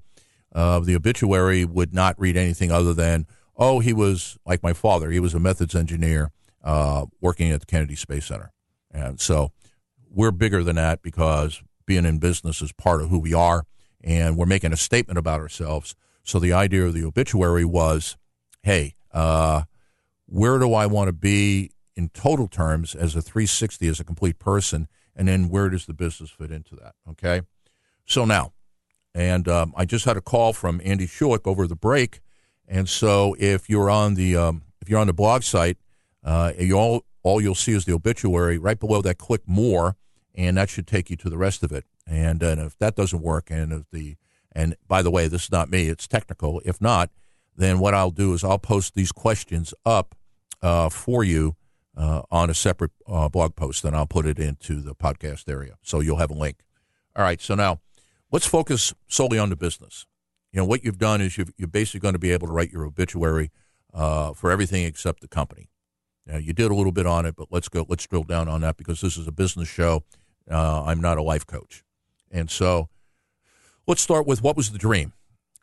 [0.54, 5.12] uh, the obituary would not read anything other than, oh, he was like my father.
[5.12, 6.32] He was a methods engineer
[6.64, 8.52] uh, working at the Kennedy Space Center.
[8.92, 9.52] And so
[10.10, 13.66] we're bigger than that because being in business is part of who we are,
[14.04, 15.96] and we're making a statement about ourselves.
[16.24, 18.18] So the idea of the obituary was,
[18.64, 19.64] hey, uh,
[20.26, 24.40] where do I want to be in total terms as a 360 as a complete
[24.40, 26.96] person, and then where does the business fit into that?
[27.10, 27.42] Okay,
[28.06, 28.54] so now,
[29.14, 32.22] and um, I just had a call from Andy Schulich over the break,
[32.72, 35.78] and so if you're on the um, if you're on the blog site,
[36.24, 39.18] uh, you all all you'll see is the obituary right below that.
[39.18, 39.98] Click more,
[40.34, 41.84] and that should take you to the rest of it.
[42.08, 44.16] And, and if that doesn't work, and if the
[44.54, 46.62] and by the way, this is not me; it's technical.
[46.64, 47.10] If not,
[47.58, 50.16] then what I'll do is I'll post these questions up
[50.62, 51.58] uh, for you
[51.98, 55.78] uh, on a separate uh, blog post, and I'll put it into the podcast area,
[55.82, 56.60] so you'll have a link.
[57.18, 57.82] All right, so now
[58.32, 60.06] let's focus solely on the business.
[60.52, 62.72] You know what you've done is you've, you're basically going to be able to write
[62.72, 63.52] your obituary
[63.94, 65.70] uh, for everything except the company.
[66.26, 67.86] Now, you did a little bit on it, but let's go.
[67.88, 70.04] Let's drill down on that because this is a business show.
[70.50, 71.84] Uh, I'm not a life coach,
[72.30, 72.90] and so
[73.88, 75.14] let's start with what was the dream.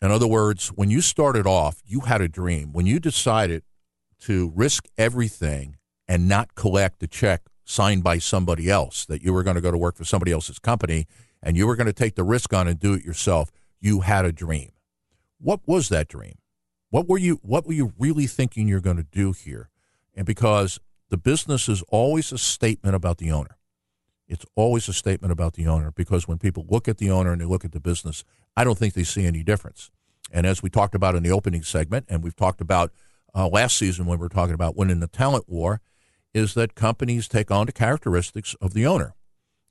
[0.00, 2.72] In other words, when you started off, you had a dream.
[2.72, 3.62] When you decided
[4.20, 9.42] to risk everything and not collect a check signed by somebody else, that you were
[9.42, 11.06] going to go to work for somebody else's company
[11.42, 14.24] and you were going to take the risk on and do it yourself, you had
[14.24, 14.70] a dream.
[15.38, 16.38] What was that dream?
[16.90, 19.70] What were you what were you really thinking you're going to do here?
[20.14, 23.56] And because the business is always a statement about the owner.
[24.26, 27.40] It's always a statement about the owner because when people look at the owner and
[27.40, 28.24] they look at the business,
[28.56, 29.90] I don't think they see any difference.
[30.30, 32.92] And as we talked about in the opening segment, and we've talked about
[33.34, 35.80] uh, last season when we were talking about winning the talent war,
[36.34, 39.14] is that companies take on the characteristics of the owner.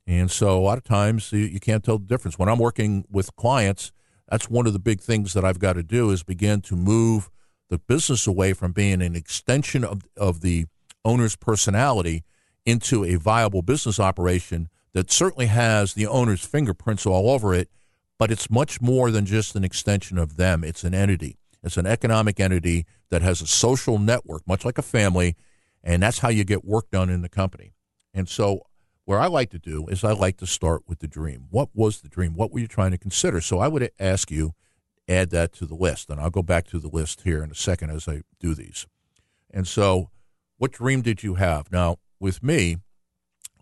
[0.08, 2.38] And so a lot of times you, you can't tell the difference.
[2.38, 3.92] When I'm working with clients,
[4.28, 7.30] that's one of the big things that I've got to do is begin to move
[7.68, 10.66] the business away from being an extension of, of the
[11.04, 12.24] owner's personality
[12.66, 17.70] into a viable business operation that certainly has the owner's fingerprints all over it,
[18.18, 20.64] but it's much more than just an extension of them.
[20.64, 21.38] It's an entity.
[21.62, 25.36] It's an economic entity that has a social network, much like a family,
[25.82, 27.72] and that's how you get work done in the company.
[28.12, 28.66] And so,
[29.08, 31.46] where I like to do is I like to start with the dream.
[31.48, 32.34] What was the dream?
[32.34, 33.40] What were you trying to consider?
[33.40, 34.52] So, I would ask you
[35.08, 36.10] add that to the list.
[36.10, 38.86] And I'll go back to the list here in a second as I do these.
[39.50, 40.10] And so,
[40.58, 41.72] what dream did you have?
[41.72, 42.76] Now, with me,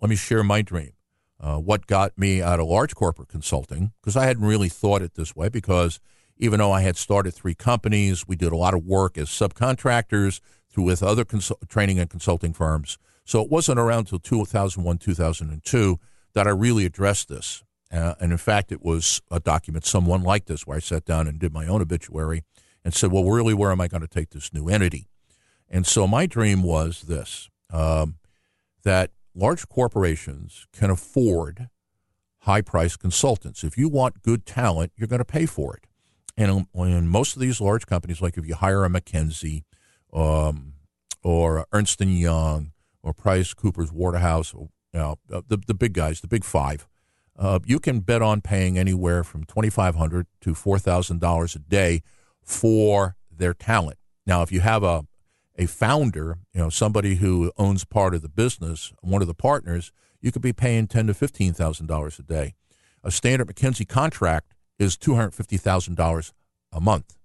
[0.00, 0.94] let me share my dream.
[1.38, 5.14] Uh, what got me out of large corporate consulting, because I hadn't really thought it
[5.14, 6.00] this way, because
[6.38, 10.40] even though I had started three companies, we did a lot of work as subcontractors
[10.70, 11.24] through with other
[11.68, 12.98] training and consulting firms.
[13.26, 16.00] So it wasn't around until 2001, 2002
[16.32, 17.64] that I really addressed this.
[17.92, 21.26] Uh, and in fact, it was a document someone like this where I sat down
[21.26, 22.44] and did my own obituary
[22.84, 25.08] and said, well, really, where am I going to take this new entity?
[25.68, 28.18] And so my dream was this um,
[28.84, 31.68] that large corporations can afford
[32.40, 33.64] high priced consultants.
[33.64, 35.88] If you want good talent, you're going to pay for it.
[36.36, 39.64] And in most of these large companies, like if you hire a McKinsey
[40.12, 40.74] um,
[41.24, 42.72] or Ernst & Young
[43.06, 46.88] or Price Cooper's Waterhouse, you know, the, the big guys, the big five,
[47.38, 52.02] uh, you can bet on paying anywhere from 2,500 to $4,000 a day
[52.42, 53.98] for their talent.
[54.26, 55.04] Now, if you have a,
[55.56, 59.92] a founder, you know, somebody who owns part of the business, one of the partners,
[60.20, 62.54] you could be paying ten to fifteen thousand dollars a day.
[63.04, 66.32] A standard McKinsey contract is two hundred fifty thousand dollars
[66.72, 67.16] a month,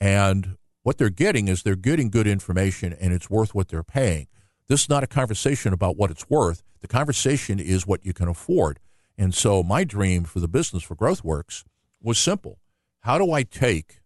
[0.00, 4.28] and what they're getting is they're getting good information, and it's worth what they're paying.
[4.68, 6.62] This is not a conversation about what it's worth.
[6.80, 8.78] The conversation is what you can afford.
[9.16, 11.64] And so my dream for the business for GrowthWorks
[12.02, 12.58] was simple.
[13.00, 14.00] How do I take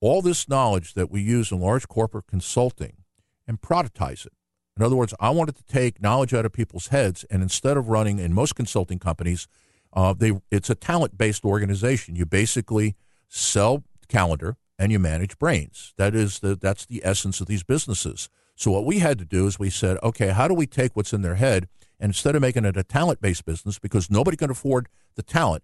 [0.00, 2.98] all this knowledge that we use in large corporate consulting
[3.46, 4.32] and productize it?
[4.76, 7.88] In other words, I wanted to take knowledge out of people's heads, and instead of
[7.88, 9.48] running in most consulting companies,
[9.92, 12.14] uh, they it's a talent based organization.
[12.14, 12.94] You basically
[13.28, 15.94] sell calendar and you manage brains.
[15.96, 18.28] That is the that's the essence of these businesses.
[18.56, 21.12] So what we had to do is we said, okay, how do we take what's
[21.12, 21.68] in their head
[22.00, 25.62] and instead of making it a talent based business, because nobody can afford the talent,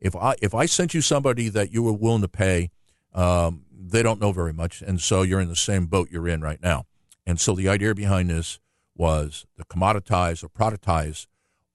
[0.00, 2.70] if I if I sent you somebody that you were willing to pay,
[3.14, 6.40] um, they don't know very much, and so you're in the same boat you're in
[6.40, 6.86] right now.
[7.24, 8.58] And so the idea behind this
[8.96, 11.26] was to commoditize or productize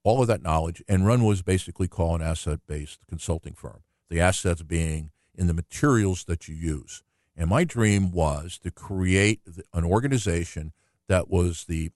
[0.04, 3.82] all of that knowledge, and run was basically called an asset based consulting firm.
[4.10, 7.02] The assets being in the materials that you use.
[7.38, 9.40] And my dream was to create
[9.72, 10.72] an organization
[11.08, 11.92] that was the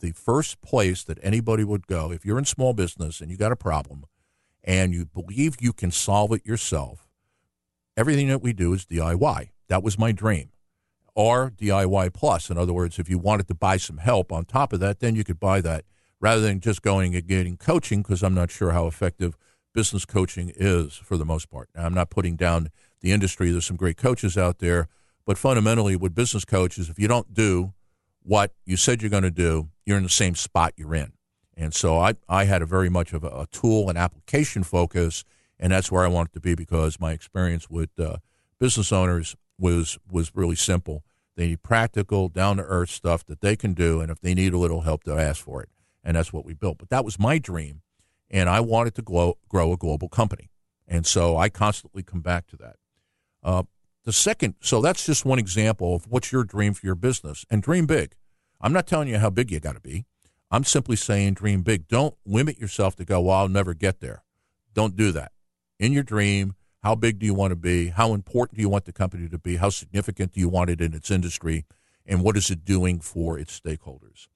[0.00, 3.52] the first place that anybody would go if you're in small business and you got
[3.52, 4.04] a problem
[4.62, 7.08] and you believe you can solve it yourself
[7.96, 9.50] everything that we do is DIY.
[9.68, 10.50] That was my dream.
[11.14, 12.50] Or DIY plus.
[12.50, 15.14] In other words, if you wanted to buy some help on top of that, then
[15.14, 15.84] you could buy that
[16.20, 19.36] rather than just going and getting coaching because I'm not sure how effective
[19.72, 21.68] business coaching is for the most part.
[21.74, 22.70] Now, I'm not putting down
[23.04, 23.50] the industry.
[23.50, 24.88] There's some great coaches out there,
[25.26, 27.74] but fundamentally, with business coaches, if you don't do
[28.22, 31.12] what you said you're going to do, you're in the same spot you're in.
[31.54, 35.22] And so I, I had a very much of a, a tool and application focus,
[35.60, 38.16] and that's where I wanted to be because my experience with uh,
[38.58, 41.04] business owners was was really simple.
[41.36, 44.54] They need practical, down to earth stuff that they can do, and if they need
[44.54, 45.68] a little help, they'll ask for it.
[46.02, 46.78] And that's what we built.
[46.78, 47.82] But that was my dream,
[48.30, 50.48] and I wanted to grow, grow a global company.
[50.88, 52.76] And so I constantly come back to that.
[53.44, 53.64] Uh,
[54.04, 57.62] the second, so that's just one example of what's your dream for your business, and
[57.62, 58.16] dream big.
[58.60, 60.04] I'm not telling you how big you got to be.
[60.50, 61.88] I'm simply saying dream big.
[61.88, 64.22] Don't limit yourself to go, well, I'll never get there.
[64.72, 65.32] Don't do that.
[65.78, 67.88] In your dream, how big do you want to be?
[67.88, 69.56] How important do you want the company to be?
[69.56, 71.64] How significant do you want it in its industry?
[72.06, 74.28] And what is it doing for its stakeholders?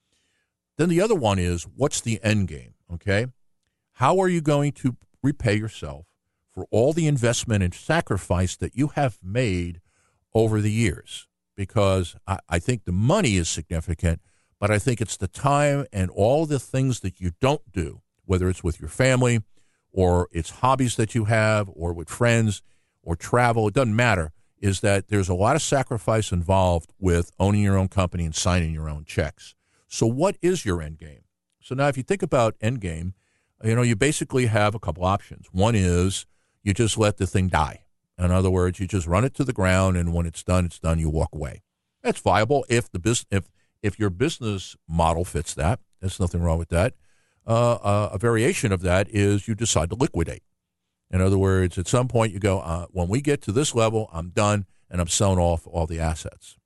[0.78, 2.74] Then the other one is what's the end game?
[2.92, 3.26] Okay.
[3.92, 6.06] How are you going to repay yourself
[6.58, 9.80] for all the investment and sacrifice that you have made
[10.34, 11.28] over the years?
[11.54, 14.20] Because I, I think the money is significant,
[14.58, 18.48] but I think it's the time and all the things that you don't do, whether
[18.48, 19.42] it's with your family,
[19.92, 22.60] or it's hobbies that you have or with friends
[23.04, 27.62] or travel, it doesn't matter, is that there's a lot of sacrifice involved with owning
[27.62, 29.54] your own company and signing your own checks.
[29.86, 31.22] So, what is your end game?
[31.60, 33.14] So, now if you think about end game,
[33.62, 35.46] you know, you basically have a couple options.
[35.52, 36.26] One is
[36.68, 37.82] you just let the thing die.
[38.16, 40.78] In other words, you just run it to the ground, and when it's done, it's
[40.78, 40.98] done.
[40.98, 41.62] You walk away.
[42.02, 43.48] That's viable if the business if
[43.82, 45.80] if your business model fits that.
[46.00, 46.94] There's nothing wrong with that
[47.48, 50.42] uh, uh, a variation of that is you decide to liquidate.
[51.10, 54.10] In other words, at some point you go, uh, when we get to this level,
[54.12, 56.58] I'm done and I'm selling off all the assets.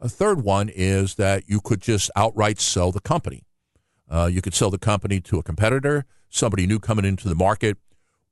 [0.00, 3.44] A third one is that you could just outright sell the company.
[4.08, 7.76] Uh, you could sell the company to a competitor, somebody new coming into the market,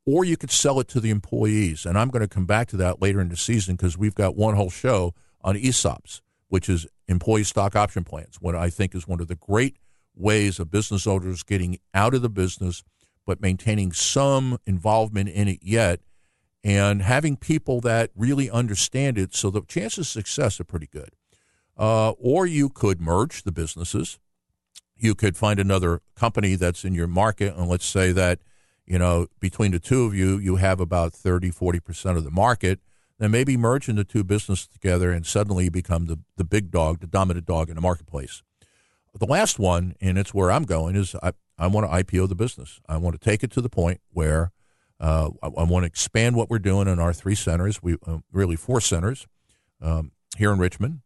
[0.04, 1.86] or you could sell it to the employees.
[1.86, 4.36] And I'm going to come back to that later in the season because we've got
[4.36, 9.06] one whole show on ESOPs, which is employee stock option plans, what I think is
[9.06, 9.76] one of the great
[10.14, 12.82] ways of business owners getting out of the business,
[13.24, 16.00] but maintaining some involvement in it yet,
[16.64, 19.34] and having people that really understand it.
[19.34, 21.10] So the chances of success are pretty good.
[21.76, 24.18] Uh, or you could merge the businesses.
[24.96, 28.40] You could find another company that's in your market, and let's say that
[28.86, 32.30] you know between the two of you, you have about 30, 40 percent of the
[32.30, 32.80] market.
[33.18, 36.98] Then maybe merging the two businesses together, and suddenly you become the, the big dog,
[37.00, 38.42] the dominant dog in the marketplace.
[39.14, 42.34] The last one, and it's where I'm going, is I, I want to IPO the
[42.34, 42.80] business.
[42.88, 44.50] I want to take it to the point where
[44.98, 47.82] uh, I, I, want to expand what we're doing in our three centers.
[47.82, 49.26] We uh, really four centers
[49.80, 51.00] um, here in Richmond,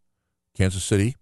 [0.55, 1.17] Kansas City,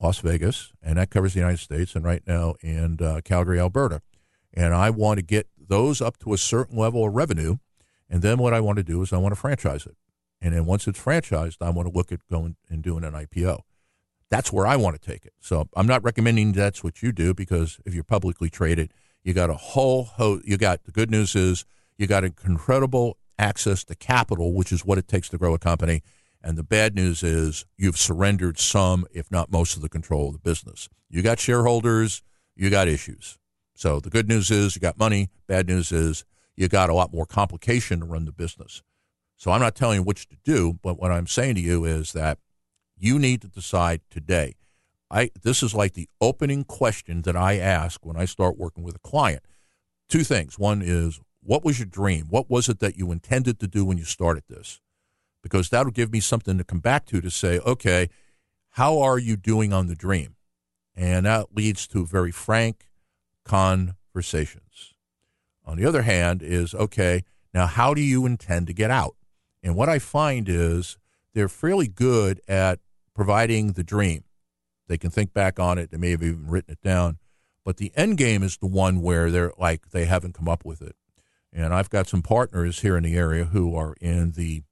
[0.00, 4.00] Las Vegas, and that covers the United States, and right now in uh, Calgary, Alberta.
[4.54, 7.56] And I want to get those up to a certain level of revenue,
[8.10, 9.96] and then what I want to do is I want to franchise it.
[10.40, 13.60] And then once it's franchised, I want to look at going and doing an IPO.
[14.28, 15.34] That's where I want to take it.
[15.40, 19.50] So I'm not recommending that's what you do because if you're publicly traded, you got
[19.50, 20.46] a whole host.
[20.46, 21.64] You got the good news is
[21.96, 26.02] you got incredible access to capital, which is what it takes to grow a company.
[26.42, 30.32] And the bad news is you've surrendered some, if not most, of the control of
[30.32, 30.88] the business.
[31.08, 32.22] You got shareholders,
[32.56, 33.38] you got issues.
[33.74, 35.30] So the good news is you got money.
[35.46, 36.24] Bad news is
[36.56, 38.82] you got a lot more complication to run the business.
[39.36, 42.12] So I'm not telling you which to do, but what I'm saying to you is
[42.12, 42.38] that
[42.96, 44.54] you need to decide today.
[45.10, 48.96] I this is like the opening question that I ask when I start working with
[48.96, 49.42] a client.
[50.08, 50.58] Two things.
[50.58, 52.26] One is what was your dream?
[52.28, 54.80] What was it that you intended to do when you started this?
[55.42, 58.08] Because that'll give me something to come back to to say, okay,
[58.70, 60.36] how are you doing on the dream?
[60.94, 62.86] And that leads to very frank
[63.44, 64.94] conversations.
[65.64, 67.24] On the other hand, is okay,
[67.54, 69.16] now how do you intend to get out?
[69.62, 70.98] And what I find is
[71.34, 72.80] they're fairly good at
[73.14, 74.24] providing the dream.
[74.88, 75.90] They can think back on it.
[75.90, 77.18] They may have even written it down.
[77.64, 80.82] But the end game is the one where they're like they haven't come up with
[80.82, 80.96] it.
[81.52, 84.64] And I've got some partners here in the area who are in the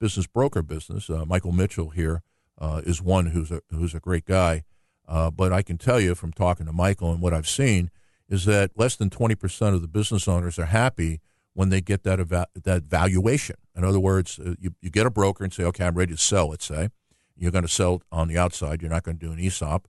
[0.00, 1.08] business broker business.
[1.08, 2.22] Uh, Michael Mitchell here
[2.58, 4.64] uh, is one who's a who's a great guy.
[5.08, 7.90] Uh, but I can tell you from talking to Michael and what I've seen
[8.28, 11.20] is that less than twenty percent of the business owners are happy
[11.54, 13.56] when they get that eva- that valuation.
[13.74, 16.20] In other words, uh, you, you get a broker and say, okay, I'm ready to
[16.20, 16.48] sell.
[16.48, 16.90] Let's say,
[17.36, 18.82] you're going to sell on the outside.
[18.82, 19.86] You're not going to do an ESOP.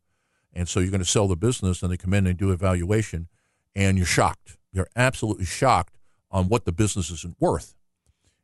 [0.54, 3.28] And so you're going to sell the business, and they come in and do evaluation,
[3.76, 4.58] and you're shocked.
[4.72, 5.98] You're absolutely shocked
[6.32, 7.76] on what the business isn't worth.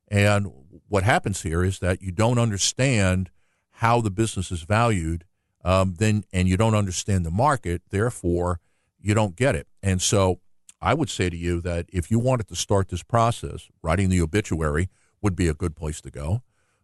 [0.10, 0.52] And
[0.88, 3.30] what happens here is that you don't understand
[3.78, 5.26] how the business is valued,
[5.64, 7.82] um, then and you don't understand the market.
[7.90, 8.60] Therefore,
[9.00, 9.68] you don't get it.
[9.82, 10.40] And so,
[10.82, 14.22] I would say to you that if you wanted to start this process, writing the
[14.22, 14.90] obituary
[15.22, 16.44] would be a good place to go.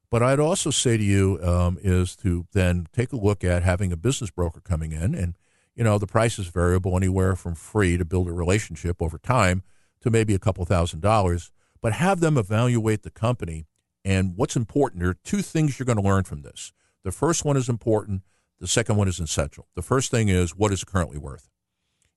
[0.10, 3.92] But I'd also say to you um, is to then take a look at having
[3.92, 5.36] a business broker coming in, and
[5.76, 9.64] you know the price is variable anywhere from free to build a relationship over time
[10.02, 11.52] to maybe a couple thousand dollars.
[11.82, 13.66] But have them evaluate the company
[14.04, 15.02] and what's important.
[15.02, 16.74] There are two things you're going to learn from this.
[17.04, 18.24] The first one is important.
[18.60, 19.68] The second one is essential.
[19.76, 21.50] The first thing is what is it currently worth,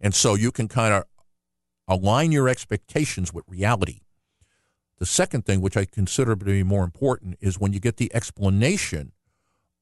[0.01, 1.05] and so you can kind of
[1.89, 4.01] align your expectations with reality.
[4.99, 8.15] The second thing, which I consider to be more important, is when you get the
[8.15, 9.13] explanation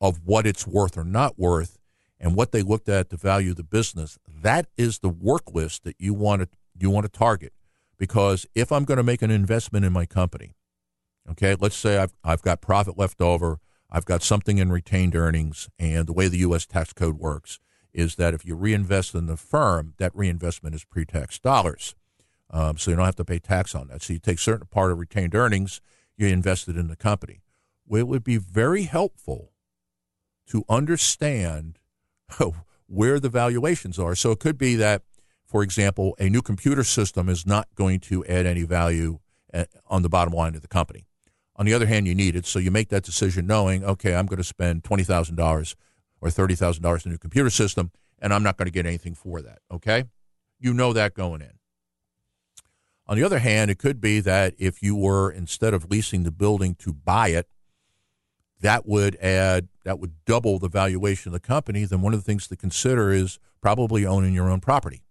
[0.01, 1.79] of what it's worth or not worth
[2.19, 4.19] and what they looked at to value the business.
[4.29, 6.49] That is the work list that you want to
[6.79, 7.53] you want to target.
[7.99, 10.55] Because if I'm going to make an investment in my company,
[11.31, 13.59] okay, let's say I've I've got profit left over,
[13.91, 16.67] I've got something in retained earnings, and the way the U.S.
[16.67, 17.59] tax code works
[17.93, 21.95] is that if you reinvest in the firm, that reinvestment is pre-tax dollars.
[22.51, 24.03] Um, so you don't have to pay tax on that.
[24.03, 25.81] So you take certain part of retained earnings,
[26.17, 27.43] you invest it in the company.
[27.87, 29.53] Well, it would be very helpful
[30.49, 31.79] to understand
[32.87, 34.15] where the valuations are.
[34.15, 35.03] So it could be that,
[35.47, 39.19] for example, a new computer system is not going to add any value
[39.53, 41.07] uh, on the bottom line of the company.
[41.61, 44.25] On the other hand, you need it, so you make that decision knowing, okay, I'm
[44.25, 45.77] going to spend twenty thousand dollars
[46.23, 48.87] or thirty thousand dollars in a new computer system, and I'm not going to get
[48.87, 49.59] anything for that.
[49.71, 50.05] Okay,
[50.59, 51.59] you know that going in.
[53.07, 56.31] On the other hand, it could be that if you were instead of leasing the
[56.31, 57.47] building to buy it,
[58.63, 61.85] that would add that would double the valuation of the company.
[61.85, 65.03] Then one of the things to consider is probably owning your own property.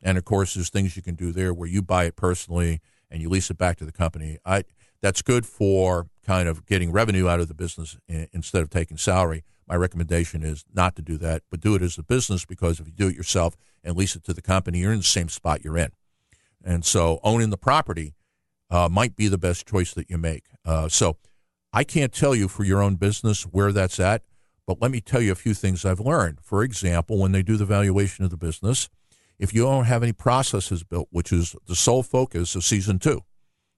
[0.00, 2.80] And of course, there's things you can do there where you buy it personally
[3.10, 4.38] and you lease it back to the company.
[4.46, 4.64] I
[5.04, 9.44] that's good for kind of getting revenue out of the business instead of taking salary.
[9.68, 12.86] My recommendation is not to do that, but do it as a business because if
[12.86, 15.62] you do it yourself and lease it to the company, you're in the same spot
[15.62, 15.90] you're in.
[16.64, 18.14] And so owning the property
[18.70, 20.44] uh, might be the best choice that you make.
[20.64, 21.18] Uh, so
[21.70, 24.22] I can't tell you for your own business where that's at,
[24.66, 26.38] but let me tell you a few things I've learned.
[26.40, 28.88] For example, when they do the valuation of the business,
[29.38, 33.20] if you don't have any processes built, which is the sole focus of season two,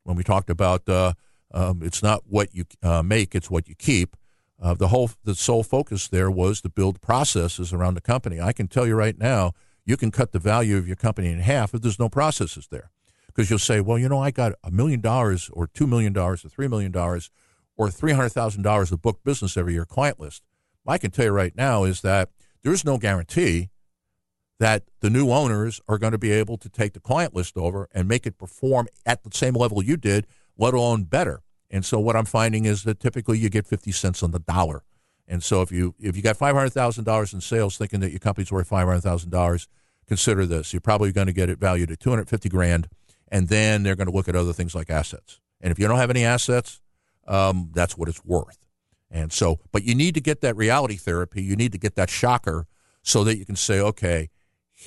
[0.07, 1.13] when we talked about uh,
[1.53, 4.17] um, it's not what you uh, make, it's what you keep.
[4.63, 8.41] Uh, the whole the sole focus there was to build processes around the company.
[8.41, 9.53] I can tell you right now,
[9.85, 12.91] you can cut the value of your company in half if there's no processes there.
[13.27, 16.37] Because you'll say, well, you know, I got a million dollars or $2 million or
[16.37, 20.43] $3 million or $300,000 of book business every year client list.
[20.87, 22.31] I can tell you right now is that
[22.63, 23.69] there's no guarantee
[24.59, 27.89] that the new owners are going to be able to take the client list over
[27.93, 30.27] and make it perform at the same level you did,
[30.57, 31.43] let alone better.
[31.71, 34.85] And so what I'm finding is that typically you get 50 cents on the dollar
[35.29, 38.11] and so if you if you got five hundred thousand dollars in sales, thinking that
[38.11, 39.69] your company's worth five hundred thousand dollars,
[40.07, 42.89] consider this: you're probably going to get it valued at two hundred fifty grand,
[43.29, 45.41] and then they're going to look at other things like assets.
[45.61, 46.81] And if you don't have any assets,
[47.27, 48.59] um, that's what it's worth.
[49.11, 51.43] And so, but you need to get that reality therapy.
[51.43, 52.67] You need to get that shocker
[53.03, 54.31] so that you can say, okay,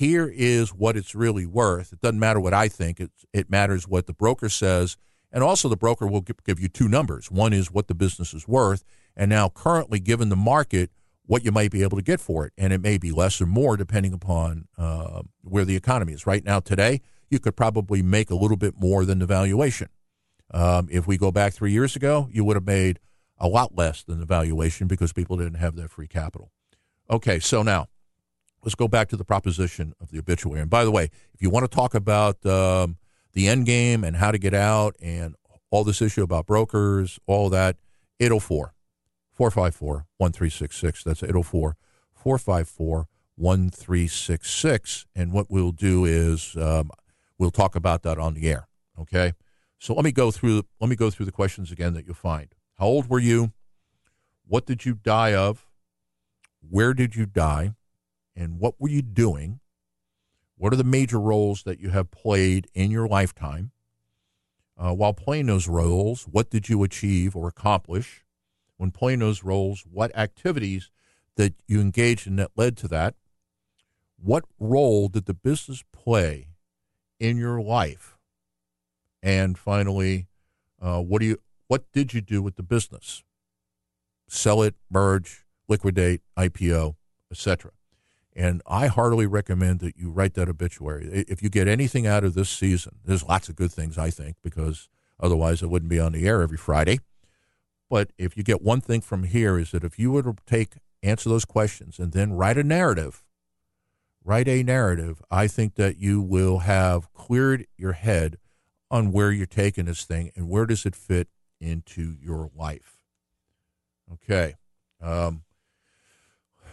[0.00, 1.92] here is what it's really worth.
[1.92, 3.00] It doesn't matter what I think.
[3.00, 4.96] It it matters what the broker says,
[5.30, 7.30] and also the broker will give you two numbers.
[7.30, 8.82] One is what the business is worth,
[9.14, 10.90] and now currently given the market
[11.26, 13.46] what you might be able to get for it and it may be less or
[13.46, 18.30] more depending upon uh, where the economy is right now today you could probably make
[18.30, 19.86] a little bit more than the valuation
[20.52, 22.98] um, if we go back three years ago you would have made
[23.38, 26.50] a lot less than the valuation because people didn't have that free capital
[27.08, 27.86] okay so now
[28.64, 31.04] let's go back to the proposition of the obituary and by the way
[31.34, 32.96] if you want to talk about um,
[33.32, 35.34] the end game and how to get out and
[35.70, 37.76] all this issue about brokers all that
[38.20, 38.74] 804
[39.40, 41.02] 454 1366.
[41.02, 41.76] That's 804
[42.12, 45.06] 454 1366.
[45.16, 46.90] And what we'll do is um,
[47.38, 48.68] we'll talk about that on the air.
[48.98, 49.32] Okay.
[49.78, 52.54] So let me go through let me go through the questions again that you'll find.
[52.78, 53.52] How old were you?
[54.46, 55.66] What did you die of?
[56.60, 57.72] Where did you die?
[58.40, 59.60] And what were you doing?
[60.56, 63.72] What are the major roles that you have played in your lifetime?
[64.76, 68.24] Uh, while playing those roles, what did you achieve or accomplish?
[68.80, 70.90] when playing those roles, what activities
[71.36, 73.14] that you engaged in that led to that,
[74.16, 76.48] what role did the business play
[77.18, 78.16] in your life,
[79.22, 80.28] and finally,
[80.80, 81.36] uh, what do you
[81.66, 83.22] what did you do with the business?
[84.28, 86.94] Sell it, merge, liquidate, IPO,
[87.30, 87.72] etc.
[88.34, 91.24] And I heartily recommend that you write that obituary.
[91.28, 94.36] If you get anything out of this season, there's lots of good things I think
[94.42, 94.88] because
[95.20, 96.98] Otherwise, it wouldn't be on the air every Friday.
[97.88, 100.74] But if you get one thing from here is that if you were to take
[101.02, 103.22] answer those questions and then write a narrative,
[104.24, 108.38] write a narrative, I think that you will have cleared your head
[108.90, 111.28] on where you're taking this thing and where does it fit
[111.60, 113.04] into your life.
[114.12, 114.54] Okay.
[115.02, 115.42] Um,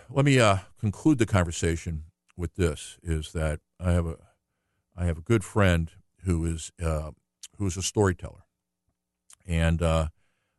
[0.10, 2.03] let me uh, conclude the conversation
[2.36, 4.18] with this: is that I have a
[4.95, 5.91] I have a good friend
[6.24, 7.12] who is uh,
[7.58, 8.43] who is a storyteller,
[9.45, 10.08] and uh,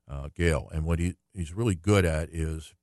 [0.08, 2.74] uh, Gail, and what he, he's really good at is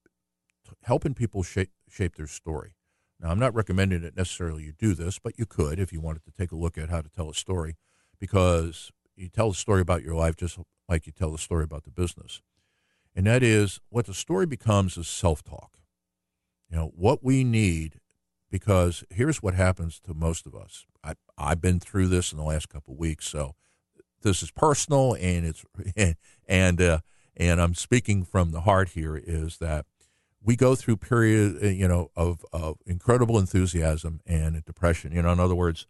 [0.83, 2.75] helping people shape shape their story.
[3.19, 6.23] Now, I'm not recommending that necessarily you do this, but you could if you wanted
[6.25, 7.75] to take a look at how to tell a story,
[8.19, 10.59] because you tell a story about your life just
[10.89, 12.41] like you tell a story about the business.
[13.15, 15.79] And that is what the story becomes is self talk.
[16.69, 17.99] You know, what we need,
[18.49, 20.85] because here's what happens to most of us.
[21.03, 23.55] I, I've been through this in the last couple of weeks, so
[24.21, 25.63] this is personal and it's,
[26.47, 26.99] and, uh,
[27.37, 29.85] and I'm speaking from the heart here is that
[30.45, 35.11] we go through period, uh, you know, of, of incredible enthusiasm and depression.
[35.11, 35.87] You know, in other words,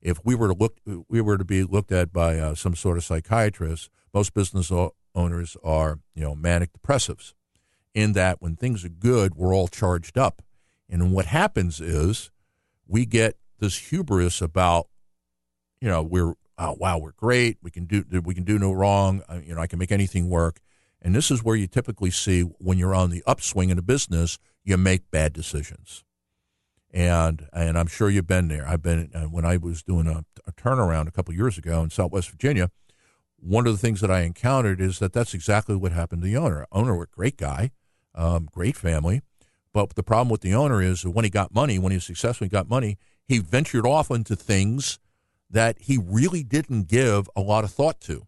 [0.00, 0.76] if we were to look,
[1.08, 3.88] we were to be looked at by uh, some sort of psychiatrist.
[4.12, 4.70] Most business
[5.14, 7.32] owners are, you know, manic depressives.
[7.94, 10.42] In that, when things are good, we're all charged up,
[10.88, 12.30] and what happens is
[12.86, 14.88] we get this hubris about,
[15.80, 19.22] you know, we're oh, wow, we're great, we can do we can do no wrong,
[19.28, 20.58] uh, you know, I can make anything work,
[21.00, 24.38] and this is where you typically see when you're on the upswing in a business,
[24.64, 26.04] you make bad decisions
[26.94, 28.66] and and I'm sure you've been there.
[28.66, 31.90] I've been uh, when I was doing a, a turnaround a couple years ago in
[31.90, 32.70] Southwest Virginia.
[33.36, 36.36] One of the things that I encountered is that that's exactly what happened to the
[36.36, 36.66] owner.
[36.72, 37.72] Owner, a great guy,
[38.14, 39.22] um, great family,
[39.72, 42.04] but the problem with the owner is that when he got money, when he was
[42.04, 42.96] successful, he got money.
[43.26, 44.98] He ventured off into things
[45.50, 48.26] that he really didn't give a lot of thought to,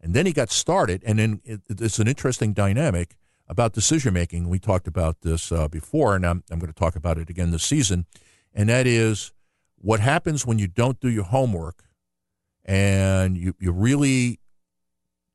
[0.00, 1.02] and then he got started.
[1.04, 3.16] And then it, it's an interesting dynamic
[3.48, 4.48] about decision making.
[4.48, 7.50] We talked about this uh, before, and I'm, I'm going to talk about it again
[7.50, 8.06] this season.
[8.54, 9.32] And that is
[9.76, 11.84] what happens when you don't do your homework
[12.64, 14.40] and you, you really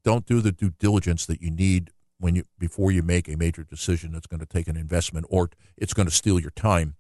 [0.04, 3.64] don't do the due diligence that you need when you before you make a major
[3.64, 6.96] decision that's going to take an investment or it's going to steal your time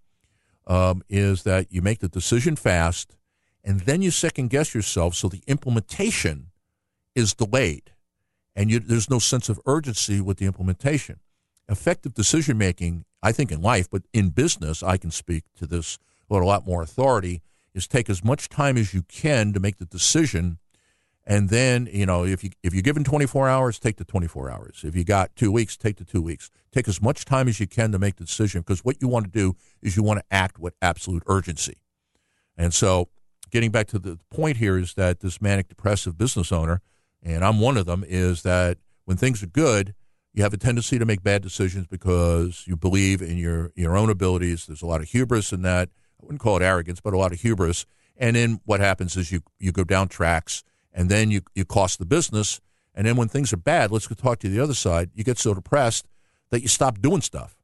[0.68, 3.16] um, is that you make the decision fast
[3.64, 6.48] and then you second guess yourself so the implementation
[7.16, 7.92] is delayed
[8.60, 11.22] and you, there's no sense of urgency with the implementation.
[11.70, 15.98] Effective decision making, I think, in life, but in business, I can speak to this
[16.28, 17.42] with a lot more authority,
[17.74, 20.58] is take as much time as you can to make the decision.
[21.30, 24.82] And then, you know, if you if you're given 24 hours, take the 24 hours.
[24.84, 26.50] If you got two weeks, take the two weeks.
[26.72, 29.26] Take as much time as you can to make the decision because what you want
[29.26, 31.78] to do is you want to act with absolute urgency.
[32.58, 33.10] And so,
[33.52, 36.82] getting back to the point here is that this manic depressive business owner
[37.24, 39.94] and I'm one of them, is that when things are good,
[40.34, 44.10] you have a tendency to make bad decisions because you believe in your, your own
[44.10, 44.66] abilities.
[44.66, 45.90] There's a lot of hubris in that.
[46.22, 47.86] I wouldn't call it arrogance, but a lot of hubris.
[48.16, 50.64] And then what happens is you, you go down tracks
[50.94, 52.60] and then you, you cost the business.
[52.96, 55.12] And then when things are bad, let's go talk to the other side.
[55.14, 56.08] You get so depressed
[56.50, 57.56] that you stop doing stuff.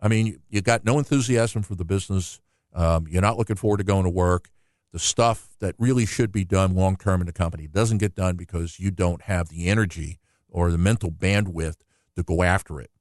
[0.00, 2.40] I mean, you, you got no enthusiasm for the business.
[2.74, 4.50] Um, you're not looking forward to going to work
[4.94, 8.36] the stuff that really should be done long term in the company doesn't get done
[8.36, 11.78] because you don't have the energy or the mental bandwidth
[12.14, 12.92] to go after it.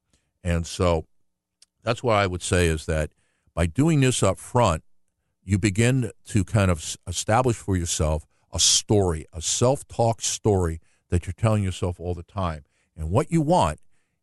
[0.43, 1.05] And so
[1.83, 3.11] that's what I would say is that
[3.53, 4.83] by doing this up front,
[5.43, 10.79] you begin to kind of establish for yourself a story, a self talk story
[11.09, 12.63] that you're telling yourself all the time.
[12.95, 13.79] And what you want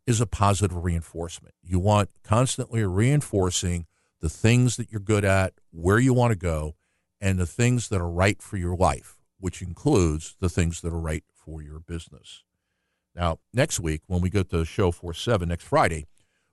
[0.06, 1.54] is a positive reinforcement.
[1.62, 3.86] You want constantly reinforcing
[4.20, 6.76] the things that you're good at, where you want to go,
[7.20, 11.00] and the things that are right for your life, which includes the things that are
[11.00, 12.44] right for your business.
[13.14, 16.06] Now, next week, when we get to show 4 7 next Friday,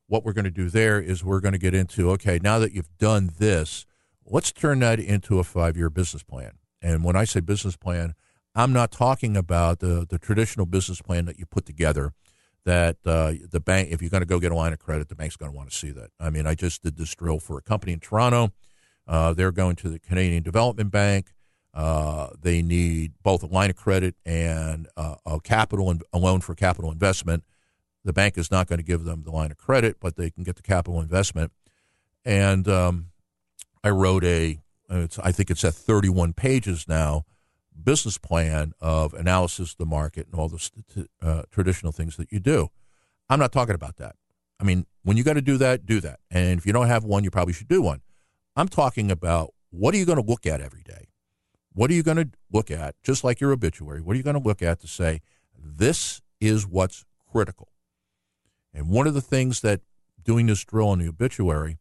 [0.07, 2.73] what we're going to do there is we're going to get into okay, now that
[2.73, 3.86] you've done this,
[4.25, 6.53] let's turn that into a five year business plan.
[6.82, 8.13] And when I say business plan,
[8.55, 12.13] I'm not talking about the, the traditional business plan that you put together
[12.65, 15.15] that uh, the bank, if you're going to go get a line of credit, the
[15.15, 16.09] bank's going to want to see that.
[16.19, 18.51] I mean, I just did this drill for a company in Toronto
[19.07, 21.34] uh, they're going to the Canadian Development Bank.
[21.73, 26.41] Uh, they need both a line of credit and uh, a capital and a loan
[26.41, 27.43] for capital investment.
[28.03, 30.43] The bank is not going to give them the line of credit, but they can
[30.43, 31.51] get the capital investment.
[32.25, 33.07] And um,
[33.84, 34.59] I wrote a,
[34.89, 37.25] I think it's at 31 pages now,
[37.83, 42.39] business plan of analysis of the market and all the uh, traditional things that you
[42.39, 42.69] do.
[43.29, 44.15] I'm not talking about that.
[44.59, 46.19] I mean, when you got to do that, do that.
[46.31, 48.01] And if you don't have one, you probably should do one.
[48.55, 51.09] I'm talking about what are you going to look at every day?
[51.73, 54.01] What are you going to look at, just like your obituary?
[54.01, 55.21] What are you going to look at to say,
[55.55, 57.69] This is what's critical.
[58.73, 59.81] And one of the things that
[60.23, 61.77] doing this drill on the obituary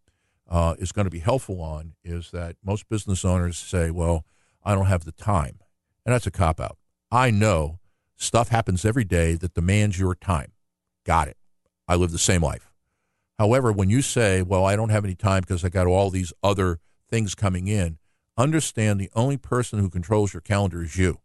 [0.48, 4.24] uh, is going to be helpful on is that most business owners say, well,
[4.64, 5.60] I don't have the time.
[6.04, 6.78] And that's a cop out.
[7.10, 7.78] I know
[8.16, 10.52] stuff happens every day that demands your time.
[11.04, 11.36] Got it.
[11.88, 12.70] I live the same life.
[13.38, 16.32] However, when you say, well, I don't have any time because I got all these
[16.42, 16.78] other
[17.10, 17.98] things coming in,
[18.36, 21.20] understand the only person who controls your calendar is you.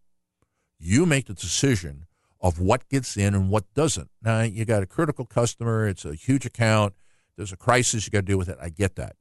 [0.77, 2.05] You make the decision
[2.41, 4.09] of what gets in and what doesn't.
[4.21, 6.93] Now, you got a critical customer, it's a huge account,
[7.37, 8.57] there's a crisis, you got to deal with it.
[8.61, 9.15] I get that.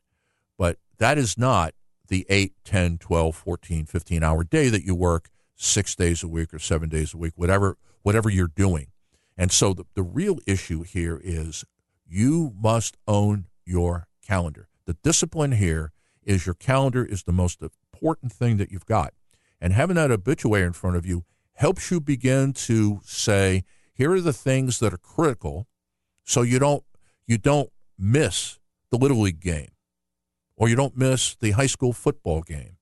[0.59, 1.75] But that is not
[2.09, 6.53] the 8, 10, 12, 14, 15 hour day that you work six days a week
[6.53, 8.89] or seven days a week, whatever, whatever you're doing.
[9.37, 11.65] And so the, the real issue here is
[12.07, 14.69] you must own your calendar.
[14.87, 15.93] The discipline here
[16.23, 19.15] is your calendar is the most important thing that you've got.
[19.61, 24.21] And having that obituary in front of you helps you begin to say, here are
[24.21, 25.67] the things that are critical
[26.25, 26.85] so you don't
[27.27, 27.71] you don't
[28.01, 28.59] miss
[28.91, 29.71] the little league game
[30.57, 32.77] or you don't miss the high school football game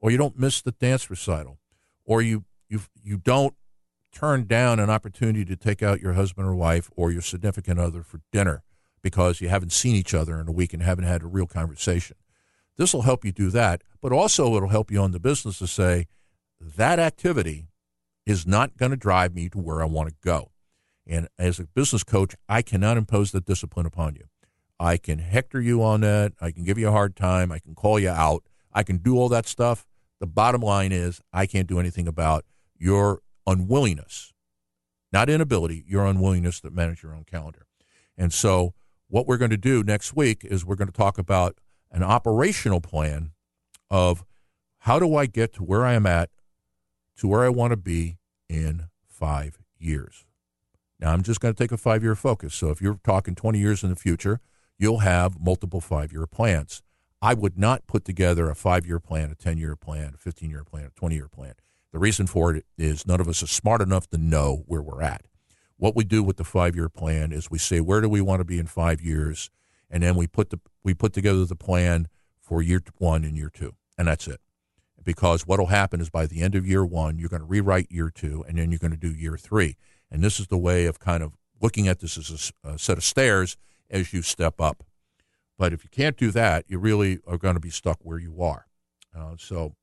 [0.00, 1.58] or you don't miss the dance recital
[2.04, 3.54] or you you you don't
[4.12, 8.02] turn down an opportunity to take out your husband or wife or your significant other
[8.02, 8.62] for dinner
[9.02, 12.16] because you haven't seen each other in a week and haven't had a real conversation.
[12.76, 15.66] This will help you do that, but also it'll help you on the business to
[15.66, 16.06] say
[16.60, 17.66] that activity
[18.26, 20.50] is not going to drive me to where I want to go.
[21.06, 24.24] And as a business coach, I cannot impose that discipline upon you.
[24.80, 26.32] I can hector you on that.
[26.40, 27.52] I can give you a hard time.
[27.52, 28.44] I can call you out.
[28.72, 29.86] I can do all that stuff.
[30.20, 32.46] The bottom line is, I can't do anything about
[32.78, 34.32] your unwillingness,
[35.12, 37.66] not inability, your unwillingness to manage your own calendar.
[38.16, 38.72] And so,
[39.08, 41.58] what we're going to do next week is we're going to talk about
[41.90, 43.32] an operational plan
[43.90, 44.24] of
[44.78, 46.30] how do I get to where I am at,
[47.18, 48.16] to where I want to be
[48.48, 50.24] in five years.
[50.98, 52.54] Now, I'm just going to take a five year focus.
[52.54, 54.40] So, if you're talking 20 years in the future,
[54.80, 56.82] you'll have multiple five year plans.
[57.22, 60.50] I would not put together a five year plan, a 10 year plan, a 15
[60.50, 61.54] year plan, a 20 year plan.
[61.92, 65.02] The reason for it is none of us are smart enough to know where we're
[65.02, 65.26] at.
[65.76, 68.40] What we do with the five year plan is we say, where do we want
[68.40, 69.50] to be in five years?
[69.90, 72.08] And then we put, the, we put together the plan
[72.40, 73.74] for year one and year two.
[73.98, 74.40] And that's it.
[75.02, 77.90] Because what will happen is by the end of year one, you're going to rewrite
[77.90, 79.76] year two, and then you're going to do year three.
[80.10, 82.98] And this is the way of kind of looking at this as a, a set
[82.98, 83.56] of stairs
[83.90, 84.84] as you step up.
[85.58, 88.42] But if you can't do that, you really are going to be stuck where you
[88.42, 88.66] are.
[89.16, 89.74] Uh, so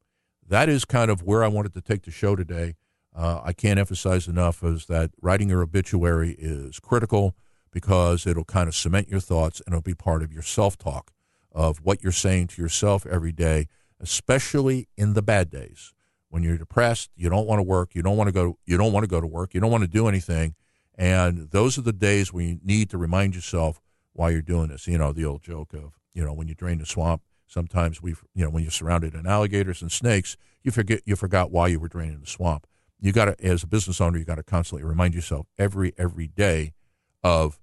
[0.48, 2.76] that is kind of where I wanted to take the show today.
[3.16, 7.36] Uh, I can't emphasize enough is that writing your obituary is critical
[7.72, 11.12] because it'll kind of cement your thoughts and it'll be part of your self talk
[11.52, 13.68] of what you're saying to yourself every day,
[14.00, 15.94] especially in the bad days
[16.30, 18.92] when you're depressed, you don't want to work, you don't want to go, you don't
[18.92, 20.56] want to go to work, you don't want to do anything,
[20.96, 23.80] and those are the days when you need to remind yourself
[24.18, 24.88] why you're doing this.
[24.88, 28.16] You know, the old joke of, you know, when you drain the swamp, sometimes we,
[28.34, 31.80] you know, when you're surrounded in alligators and snakes, you forget, you forgot why you
[31.80, 32.66] were draining the swamp.
[33.00, 36.28] You got to, as a business owner, you got to constantly remind yourself every, every
[36.28, 36.74] day
[37.24, 37.60] of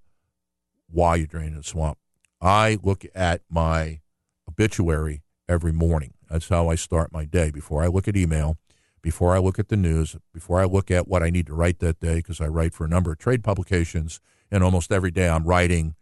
[0.89, 1.97] why you're draining the swamp.
[2.41, 3.99] I look at my
[4.47, 6.13] obituary every morning.
[6.29, 7.51] That's how I start my day.
[7.51, 8.57] Before I look at email,
[9.01, 11.79] before I look at the news, before I look at what I need to write
[11.79, 15.27] that day, because I write for a number of trade publications, and almost every day
[15.27, 15.95] I'm writing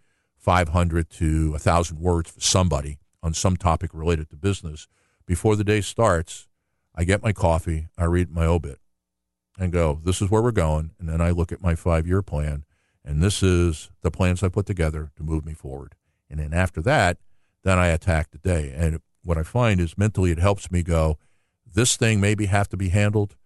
[0.43, 4.89] 500 to 1,000 words for somebody on some topic related to business.
[5.25, 6.49] Before the day starts,
[6.93, 8.79] I get my coffee, I read my obit,
[9.57, 10.91] and go, this is where we're going.
[10.99, 12.65] And then I look at my five year plan,
[13.05, 15.95] and this is the plans I put together to move me forward.
[16.29, 17.19] And then after that,
[17.63, 18.73] then I attack the day.
[18.75, 21.17] And what I find is mentally it helps me go,
[21.73, 23.37] this thing maybe have to be handled,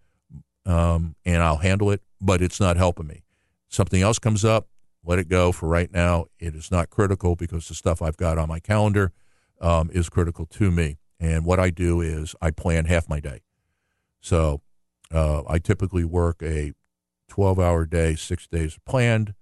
[0.66, 3.22] um, and I'll handle it, but it's not helping me.
[3.68, 4.66] Something else comes up,
[5.04, 6.26] let it go for right now.
[6.38, 9.12] It is not critical because the stuff I've got on my calendar
[9.60, 10.98] um, is critical to me.
[11.20, 13.40] And what I do is I plan half my day.
[14.20, 14.60] So
[15.12, 16.72] uh, I typically work a
[17.28, 19.34] 12 hour day, six days planned,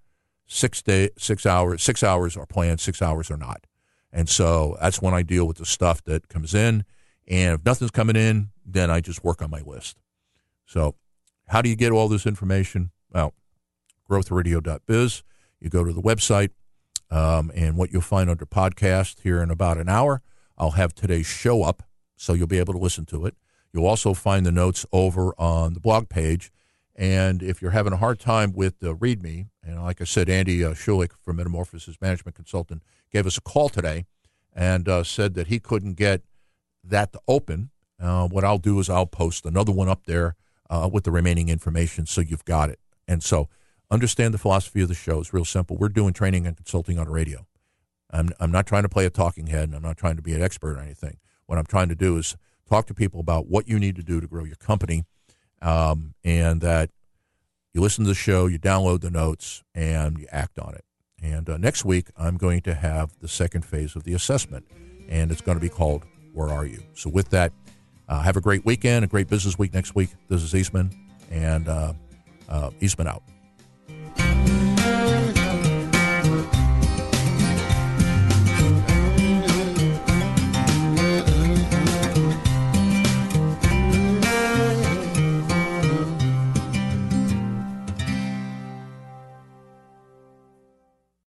[0.46, 3.66] six day, six hours, six hours are planned, six hours are not.
[4.12, 6.84] And so that's when I deal with the stuff that comes in.
[7.28, 9.96] And if nothing's coming in, then I just work on my list.
[10.64, 10.94] So
[11.48, 12.90] how do you get all this information?
[13.12, 13.34] Well,
[14.08, 15.22] growthradio.biz.
[15.66, 16.50] You go to the website,
[17.10, 20.22] um, and what you'll find under podcast here in about an hour,
[20.56, 21.82] I'll have today's show up,
[22.14, 23.34] so you'll be able to listen to it.
[23.72, 26.52] You'll also find the notes over on the blog page.
[26.94, 30.64] And if you're having a hard time with the README, and like I said, Andy
[30.64, 34.06] uh, Schulich from Metamorphosis Management Consultant gave us a call today
[34.54, 36.22] and uh, said that he couldn't get
[36.84, 37.70] that to open.
[38.00, 40.36] Uh, what I'll do is I'll post another one up there
[40.70, 42.78] uh, with the remaining information so you've got it.
[43.08, 43.48] And so
[43.90, 45.20] understand the philosophy of the show.
[45.20, 45.76] It's real simple.
[45.76, 47.46] We're doing training and consulting on radio.
[48.10, 50.34] I'm, I'm not trying to play a talking head and I'm not trying to be
[50.34, 51.18] an expert or anything.
[51.46, 52.36] What I'm trying to do is
[52.68, 55.04] talk to people about what you need to do to grow your company
[55.62, 56.90] um, and that
[57.72, 60.84] you listen to the show, you download the notes, and you act on it.
[61.22, 64.66] And uh, next week, I'm going to have the second phase of the assessment,
[65.08, 66.82] and it's going to be called Where Are You?
[66.94, 67.52] So, with that,
[68.08, 70.10] uh, have a great weekend, a great business week next week.
[70.28, 70.90] This is Eastman,
[71.30, 71.92] and uh,
[72.48, 73.22] uh Eastman out.